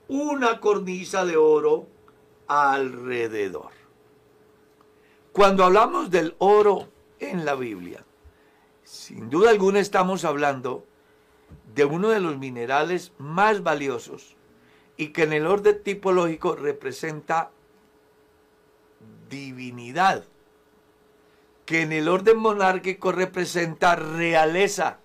[0.08, 1.88] una cornisa de oro
[2.48, 3.72] alrededor.
[5.32, 8.04] Cuando hablamos del oro en la Biblia,
[8.84, 10.86] sin duda alguna estamos hablando
[11.74, 14.36] de uno de los minerales más valiosos
[14.98, 17.52] y que en el orden tipológico representa
[19.30, 20.26] divinidad,
[21.66, 24.99] que en el orden monárquico representa realeza.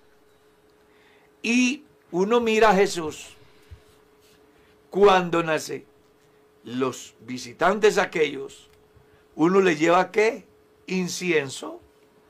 [1.43, 3.37] Y uno mira a Jesús
[4.91, 5.85] cuando nace,
[6.65, 8.71] los visitantes aquellos,
[9.35, 10.47] uno le lleva qué?
[10.87, 11.81] Incienso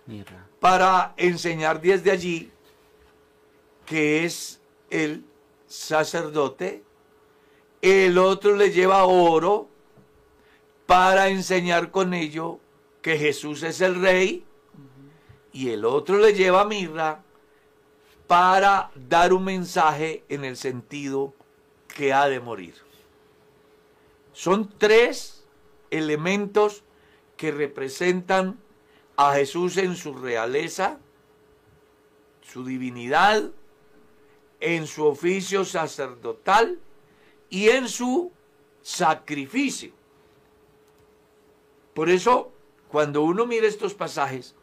[0.07, 0.47] Mirra.
[0.61, 2.51] para enseñar desde allí
[3.87, 4.61] que es
[4.91, 5.25] el
[5.67, 6.83] sacerdote.
[7.81, 9.69] El otro le lleva oro
[10.87, 12.59] para enseñar con ello
[13.07, 14.45] que Jesús es el rey.
[15.53, 17.23] Y el otro le lleva mirra
[18.27, 21.33] para dar un mensaje en el sentido
[21.87, 22.75] que ha de morir.
[24.33, 25.47] Son tres
[25.89, 26.83] elementos
[27.37, 28.59] que representan
[29.17, 30.99] a Jesús en su realeza,
[32.43, 33.53] su divinidad,
[34.59, 36.81] en su oficio sacerdotal
[37.51, 38.33] y en su
[38.83, 39.93] sacrificio.
[41.95, 42.51] Por eso,
[42.91, 44.55] cuando uno mira estos pasajes,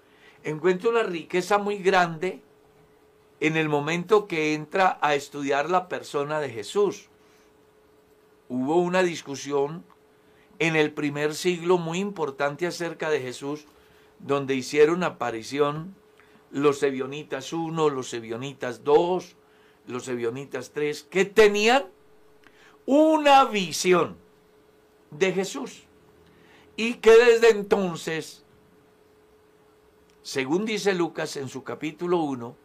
[0.43, 2.41] encuentra una riqueza muy grande
[3.39, 7.09] en el momento que entra a estudiar la persona de Jesús.
[8.49, 9.83] Hubo una discusión
[10.59, 13.65] en el primer siglo muy importante acerca de Jesús,
[14.19, 15.95] donde hicieron aparición
[16.51, 19.35] los ebionitas 1, los ebionitas 2,
[19.87, 21.85] los ebionitas 3, que tenían
[22.85, 24.15] una visión
[25.11, 25.82] de Jesús
[26.75, 28.43] y que desde entonces,
[30.21, 32.55] según dice Lucas en su capítulo 1,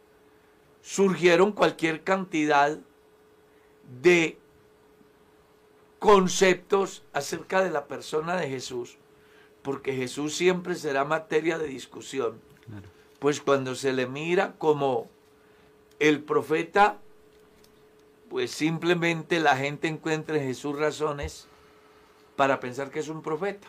[0.81, 2.79] surgieron cualquier cantidad
[4.01, 4.37] de
[5.99, 8.97] conceptos acerca de la persona de Jesús,
[9.61, 12.39] porque Jesús siempre será materia de discusión,
[13.19, 15.09] pues cuando se le mira como
[15.99, 16.97] el profeta,
[18.29, 21.47] pues simplemente la gente encuentra en Jesús razones
[22.35, 23.67] para pensar que es un profeta.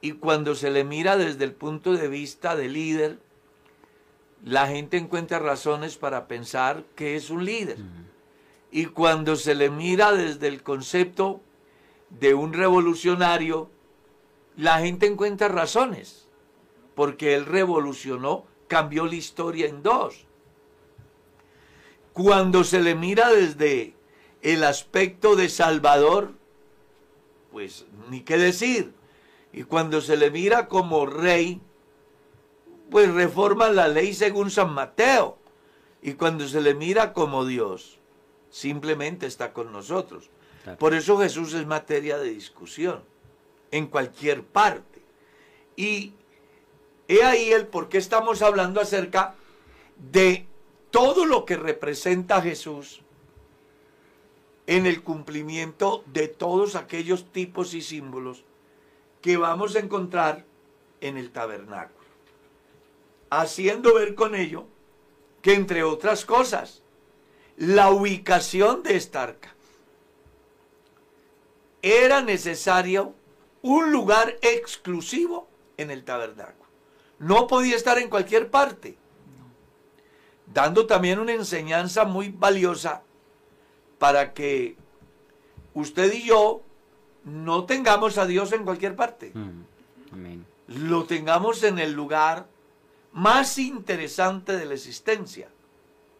[0.00, 3.18] Y cuando se le mira desde el punto de vista de líder,
[4.44, 7.78] la gente encuentra razones para pensar que es un líder.
[8.70, 11.40] Y cuando se le mira desde el concepto
[12.10, 13.70] de un revolucionario,
[14.56, 16.28] la gente encuentra razones,
[16.94, 20.26] porque él revolucionó, cambió la historia en dos.
[22.12, 23.94] Cuando se le mira desde
[24.42, 26.32] el aspecto de Salvador,
[27.50, 28.97] pues ni qué decir.
[29.52, 31.60] Y cuando se le mira como rey,
[32.90, 35.38] pues reforma la ley según San Mateo.
[36.02, 37.98] Y cuando se le mira como Dios,
[38.50, 40.30] simplemente está con nosotros.
[40.62, 40.78] Claro.
[40.78, 43.02] Por eso Jesús es materia de discusión.
[43.70, 45.02] en cualquier parte.
[45.76, 46.14] Y
[47.06, 49.34] he ahí el por qué estamos hablando acerca
[50.10, 50.46] de
[50.90, 53.02] todo lo que representa Jesús
[54.66, 58.44] en el cumplimiento de todos aquellos tipos y símbolos
[59.20, 60.44] que vamos a encontrar
[61.00, 61.98] en el tabernáculo.
[63.30, 64.66] Haciendo ver con ello
[65.42, 66.82] que entre otras cosas,
[67.56, 69.54] la ubicación de esta arca
[71.82, 73.14] era necesario
[73.62, 76.68] un lugar exclusivo en el tabernáculo.
[77.18, 78.96] No podía estar en cualquier parte.
[80.46, 83.02] Dando también una enseñanza muy valiosa
[83.98, 84.76] para que
[85.74, 86.62] usted y yo
[87.24, 89.32] no tengamos a Dios en cualquier parte.
[89.34, 89.62] Mm,
[90.12, 90.46] amén.
[90.68, 92.46] Lo tengamos en el lugar
[93.12, 95.48] más interesante de la existencia,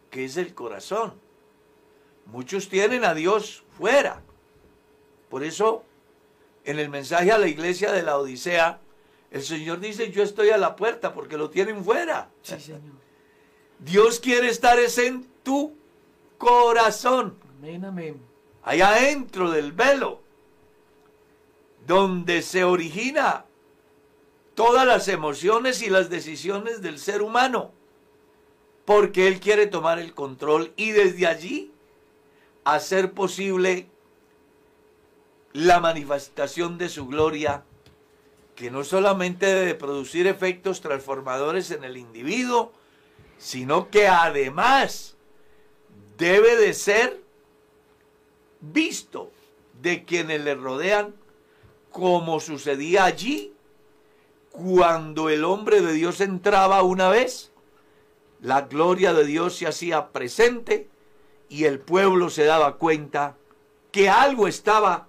[0.09, 1.13] que es el corazón.
[2.25, 4.21] Muchos tienen a Dios fuera.
[5.29, 5.83] Por eso,
[6.63, 8.79] en el mensaje a la iglesia de la Odisea,
[9.31, 12.29] el Señor dice, yo estoy a la puerta porque lo tienen fuera.
[12.41, 12.81] Sí, Señor.
[13.79, 15.73] Dios quiere estar es en tu
[16.37, 18.21] corazón, Amén, amén.
[18.63, 20.21] allá adentro del velo,
[21.89, 23.45] donde se origina
[24.53, 27.71] todas las emociones y las decisiones del ser humano,
[28.85, 31.71] porque Él quiere tomar el control y desde allí
[32.63, 33.87] hacer posible
[35.51, 37.63] la manifestación de su gloria,
[38.53, 42.71] que no solamente debe producir efectos transformadores en el individuo,
[43.39, 45.15] sino que además
[46.19, 47.19] debe de ser
[48.61, 49.31] visto
[49.81, 51.15] de quienes le rodean,
[51.91, 53.53] como sucedía allí
[54.51, 57.51] cuando el hombre de Dios entraba una vez,
[58.41, 60.89] la gloria de Dios se hacía presente
[61.49, 63.37] y el pueblo se daba cuenta
[63.91, 65.07] que algo estaba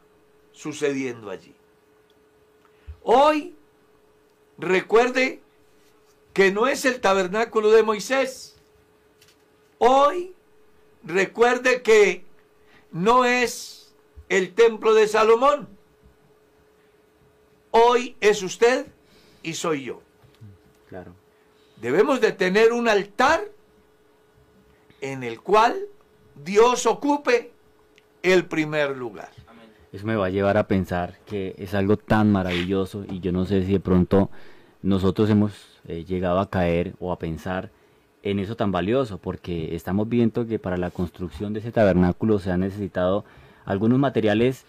[0.53, 1.55] sucediendo allí.
[3.03, 3.57] Hoy,
[4.59, 5.41] recuerde
[6.33, 8.57] que no es el tabernáculo de Moisés.
[9.78, 10.35] Hoy,
[11.03, 12.24] recuerde que
[12.93, 13.95] no es
[14.28, 15.80] el templo de Salomón.
[17.70, 18.86] Hoy es usted
[19.42, 20.02] y soy yo.
[20.88, 21.12] Claro.
[21.80, 23.40] Debemos de tener un altar
[25.00, 25.76] en el cual
[26.44, 27.52] Dios ocupe
[28.22, 29.30] el primer lugar.
[29.92, 33.44] Eso me va a llevar a pensar que es algo tan maravilloso y yo no
[33.44, 34.30] sé si de pronto
[34.82, 37.70] nosotros hemos eh, llegado a caer o a pensar
[38.22, 42.52] en eso tan valioso, porque estamos viendo que para la construcción de ese tabernáculo se
[42.52, 43.24] han necesitado
[43.64, 44.64] algunos materiales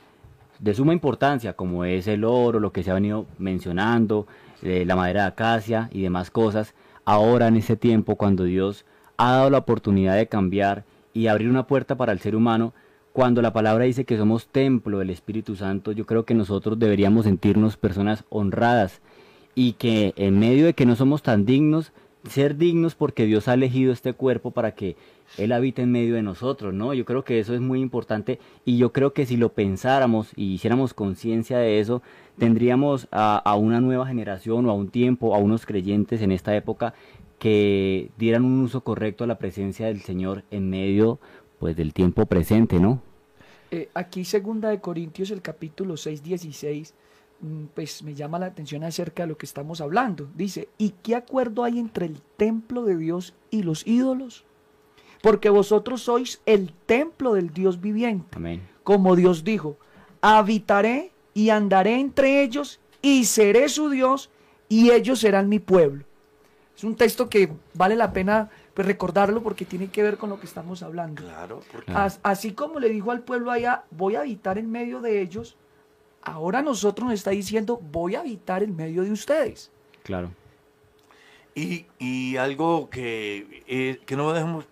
[0.61, 4.27] de suma importancia, como es el oro, lo que se ha venido mencionando,
[4.61, 6.75] eh, la madera de acacia y demás cosas.
[7.03, 8.85] Ahora en ese tiempo, cuando Dios
[9.17, 12.73] ha dado la oportunidad de cambiar y abrir una puerta para el ser humano,
[13.11, 17.25] cuando la palabra dice que somos templo del Espíritu Santo, yo creo que nosotros deberíamos
[17.25, 19.01] sentirnos personas honradas
[19.55, 21.91] y que en medio de que no somos tan dignos,
[22.29, 24.95] ser dignos porque Dios ha elegido este cuerpo para que
[25.37, 26.93] Él habite en medio de nosotros, ¿no?
[26.93, 30.53] Yo creo que eso es muy importante y yo creo que si lo pensáramos y
[30.53, 32.01] hiciéramos conciencia de eso,
[32.37, 36.55] tendríamos a, a una nueva generación o a un tiempo, a unos creyentes en esta
[36.55, 36.93] época
[37.39, 41.19] que dieran un uso correcto a la presencia del Señor en medio
[41.57, 43.01] pues del tiempo presente, ¿no?
[43.71, 46.93] Eh, aquí segunda de Corintios el capítulo 6, 16,
[47.39, 50.29] mm, pues me llama la atención acerca de lo que estamos hablando.
[50.35, 54.43] Dice, ¿y qué acuerdo hay entre el templo de Dios y los ídolos?
[55.21, 58.35] Porque vosotros sois el templo del Dios viviente.
[58.37, 58.61] Amén.
[58.83, 59.77] Como Dios dijo,
[60.21, 64.29] habitaré y andaré entre ellos y seré su Dios
[64.69, 66.03] y ellos serán mi pueblo.
[66.75, 70.39] Es un texto que vale la pena pues, recordarlo porque tiene que ver con lo
[70.39, 71.21] que estamos hablando.
[71.21, 75.01] Claro, porque As- así como le dijo al pueblo allá, voy a habitar en medio
[75.01, 75.55] de ellos,
[76.23, 79.69] ahora a nosotros nos está diciendo, voy a habitar en medio de ustedes.
[80.03, 80.31] Claro.
[81.53, 84.65] Y, y algo que, eh, que no, debemos,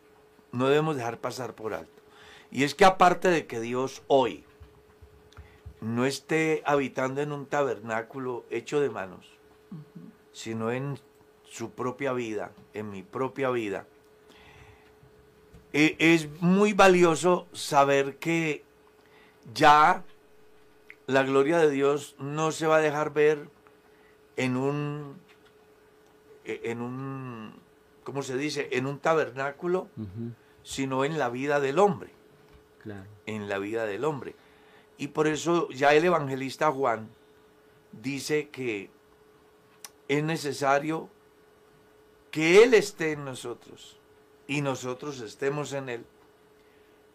[0.51, 1.91] no debemos dejar pasar por alto.
[2.51, 4.43] Y es que aparte de que Dios hoy
[5.81, 9.25] no esté habitando en un tabernáculo hecho de manos,
[10.33, 10.99] sino en
[11.47, 13.85] su propia vida, en mi propia vida,
[15.73, 18.63] e- es muy valioso saber que
[19.53, 20.03] ya
[21.07, 23.47] la gloria de Dios no se va a dejar ver
[24.35, 25.17] en un
[26.45, 27.53] e- en un,
[28.09, 28.69] ¿cómo se dice?
[28.71, 29.87] En un tabernáculo,
[30.63, 32.09] sino en la vida del hombre,
[32.81, 33.05] Claro.
[33.25, 34.35] en la vida del hombre.
[34.97, 37.09] Y por eso ya el evangelista Juan
[37.91, 38.89] dice que
[40.07, 41.09] es necesario
[42.31, 43.97] que Él esté en nosotros
[44.47, 46.05] y nosotros estemos en Él,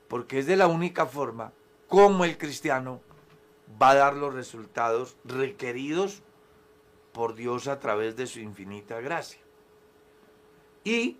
[0.08, 1.52] porque es de la única forma
[1.88, 3.00] como el cristiano
[3.80, 6.22] va a dar los resultados requeridos
[7.12, 9.40] por Dios a través de su infinita gracia.
[10.84, 11.16] Y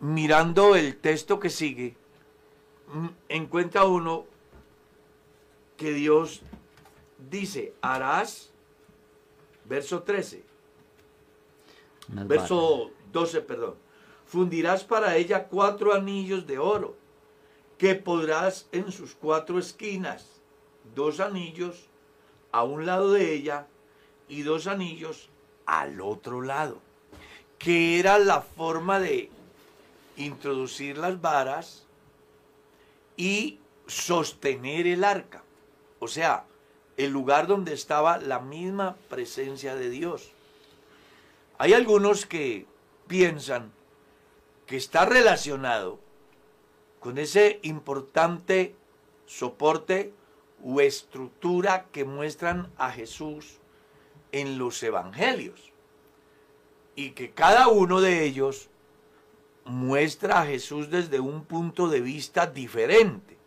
[0.00, 1.96] mirando el texto que sigue,
[2.92, 4.26] mm, encuentra uno
[5.76, 6.42] que Dios
[7.30, 8.50] dice, harás,
[9.64, 10.44] verso 13,
[12.10, 13.76] Unas verso 12, perdón,
[14.26, 16.96] fundirás para ella cuatro anillos de oro,
[17.78, 20.42] que podrás en sus cuatro esquinas,
[20.94, 21.88] dos anillos
[22.52, 23.66] a un lado de ella
[24.28, 25.30] y dos anillos
[25.66, 26.80] al otro lado,
[27.60, 29.30] que era la forma de
[30.16, 31.84] introducir las varas
[33.18, 35.44] y sostener el arca.
[35.98, 36.46] O sea,
[36.96, 40.32] el lugar donde estaba la misma presencia de Dios.
[41.58, 42.66] Hay algunos que
[43.06, 43.72] piensan
[44.66, 46.00] que está relacionado
[46.98, 48.74] con ese importante
[49.26, 50.14] soporte
[50.64, 53.58] o estructura que muestran a Jesús
[54.32, 55.69] en los evangelios.
[57.00, 58.68] Y que cada uno de ellos
[59.64, 63.38] muestra a Jesús desde un punto de vista diferente.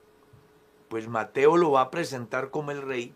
[0.89, 3.13] Pues Mateo lo va a presentar como el rey,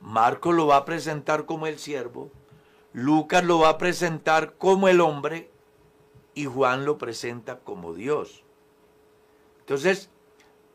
[0.00, 2.32] Marco lo va a presentar como el siervo,
[2.92, 5.52] Lucas lo va a presentar como el hombre
[6.34, 8.42] y Juan lo presenta como Dios.
[9.60, 10.10] Entonces,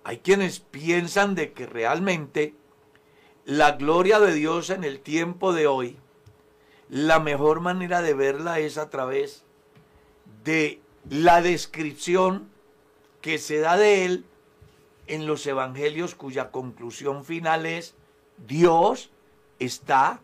[0.05, 2.55] hay quienes piensan de que realmente
[3.43, 5.97] la gloria de Dios en el tiempo de hoy,
[6.89, 9.43] la mejor manera de verla es a través
[10.43, 12.49] de la descripción
[13.21, 14.25] que se da de él
[15.07, 17.95] en los evangelios cuya conclusión final es
[18.47, 19.11] Dios
[19.59, 20.21] está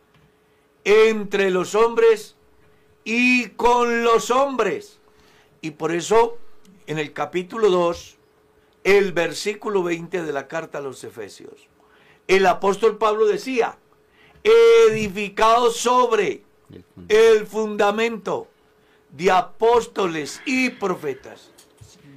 [0.83, 2.35] entre los hombres
[3.03, 4.99] y con los hombres.
[5.61, 6.37] Y por eso
[6.87, 8.17] en el capítulo 2,
[8.83, 11.67] el versículo 20 de la carta a los Efesios,
[12.27, 13.77] el apóstol Pablo decía,
[14.43, 18.47] edificado sobre El fun- el fundamento
[19.11, 21.51] de apóstoles y profetas,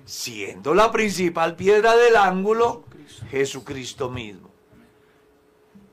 [0.04, 2.84] siendo la principal piedra del ángulo
[3.30, 4.50] Jesucristo mismo.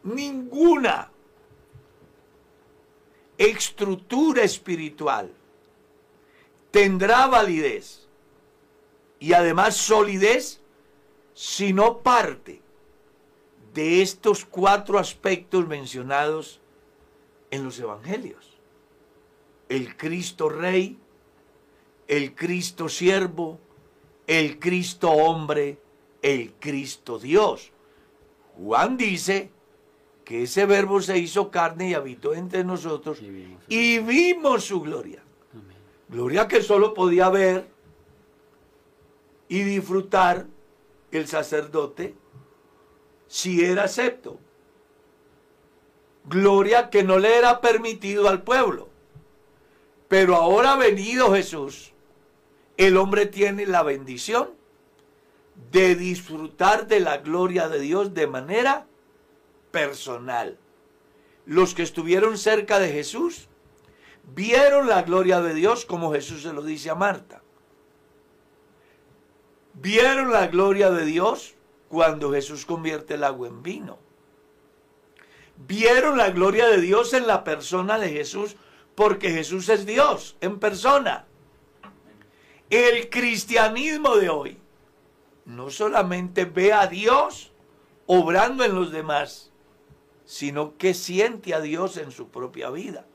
[0.04, 1.12] Ninguna
[3.38, 5.32] estructura espiritual
[6.72, 8.08] tendrá validez
[9.20, 10.62] y además solidez
[11.34, 12.62] si no parte
[13.74, 16.62] de estos cuatro aspectos mencionados
[17.56, 18.58] en los evangelios.
[19.70, 21.00] El Cristo Rey,
[22.08, 23.60] el Cristo Siervo,
[24.28, 25.80] el Cristo Hombre,
[26.22, 27.72] el Cristo Dios.
[28.58, 29.52] Juan dice
[30.24, 33.64] que ese verbo se hizo carne y habitó entre nosotros vimos.
[33.68, 35.24] y vimos su gloria.
[35.54, 35.78] Amén.
[36.10, 37.68] Gloria que solo podía ver
[39.48, 40.48] y disfrutar
[41.12, 42.16] el sacerdote
[43.28, 44.40] si era acepto.
[46.28, 48.90] Gloria que no le era permitido al pueblo.
[50.08, 51.94] Pero ahora ha venido Jesús,
[52.78, 54.50] el hombre tiene la bendición
[55.72, 58.88] de disfrutar de la gloria de Dios de manera
[59.72, 60.58] personal.
[61.46, 63.48] Los que estuvieron cerca de Jesús
[64.34, 67.42] vieron la gloria de Dios como Jesús se lo dice a Marta.
[69.74, 71.56] Vieron la gloria de Dios
[71.90, 74.05] cuando Jesús convierte el agua en vino.
[75.58, 78.56] Vieron la gloria de Dios en la persona de Jesús
[78.96, 81.26] porque Jesús es Dios en persona.
[82.70, 84.58] El cristianismo de hoy
[85.46, 87.52] no solamente ve a Dios
[88.08, 89.52] obrando en los demás,
[90.26, 93.06] sino que siente a Dios en su propia vida.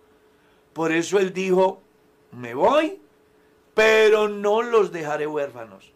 [0.73, 1.83] Por eso él dijo,
[2.33, 3.01] me voy,
[3.75, 5.93] pero no los dejaré huérfanos.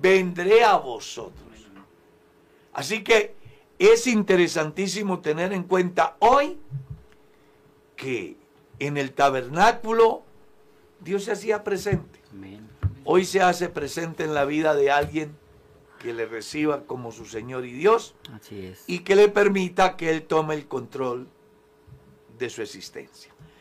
[0.00, 1.48] Vendré a vosotros.
[2.72, 3.34] Así que
[3.88, 6.58] es interesantísimo tener en cuenta hoy
[7.96, 8.36] que
[8.78, 10.22] en el tabernáculo
[11.00, 12.20] Dios se hacía presente.
[13.04, 15.36] Hoy se hace presente en la vida de alguien
[15.98, 18.84] que le reciba como su Señor y Dios Así es.
[18.86, 21.28] y que le permita que Él tome el control
[22.38, 23.31] de su existencia.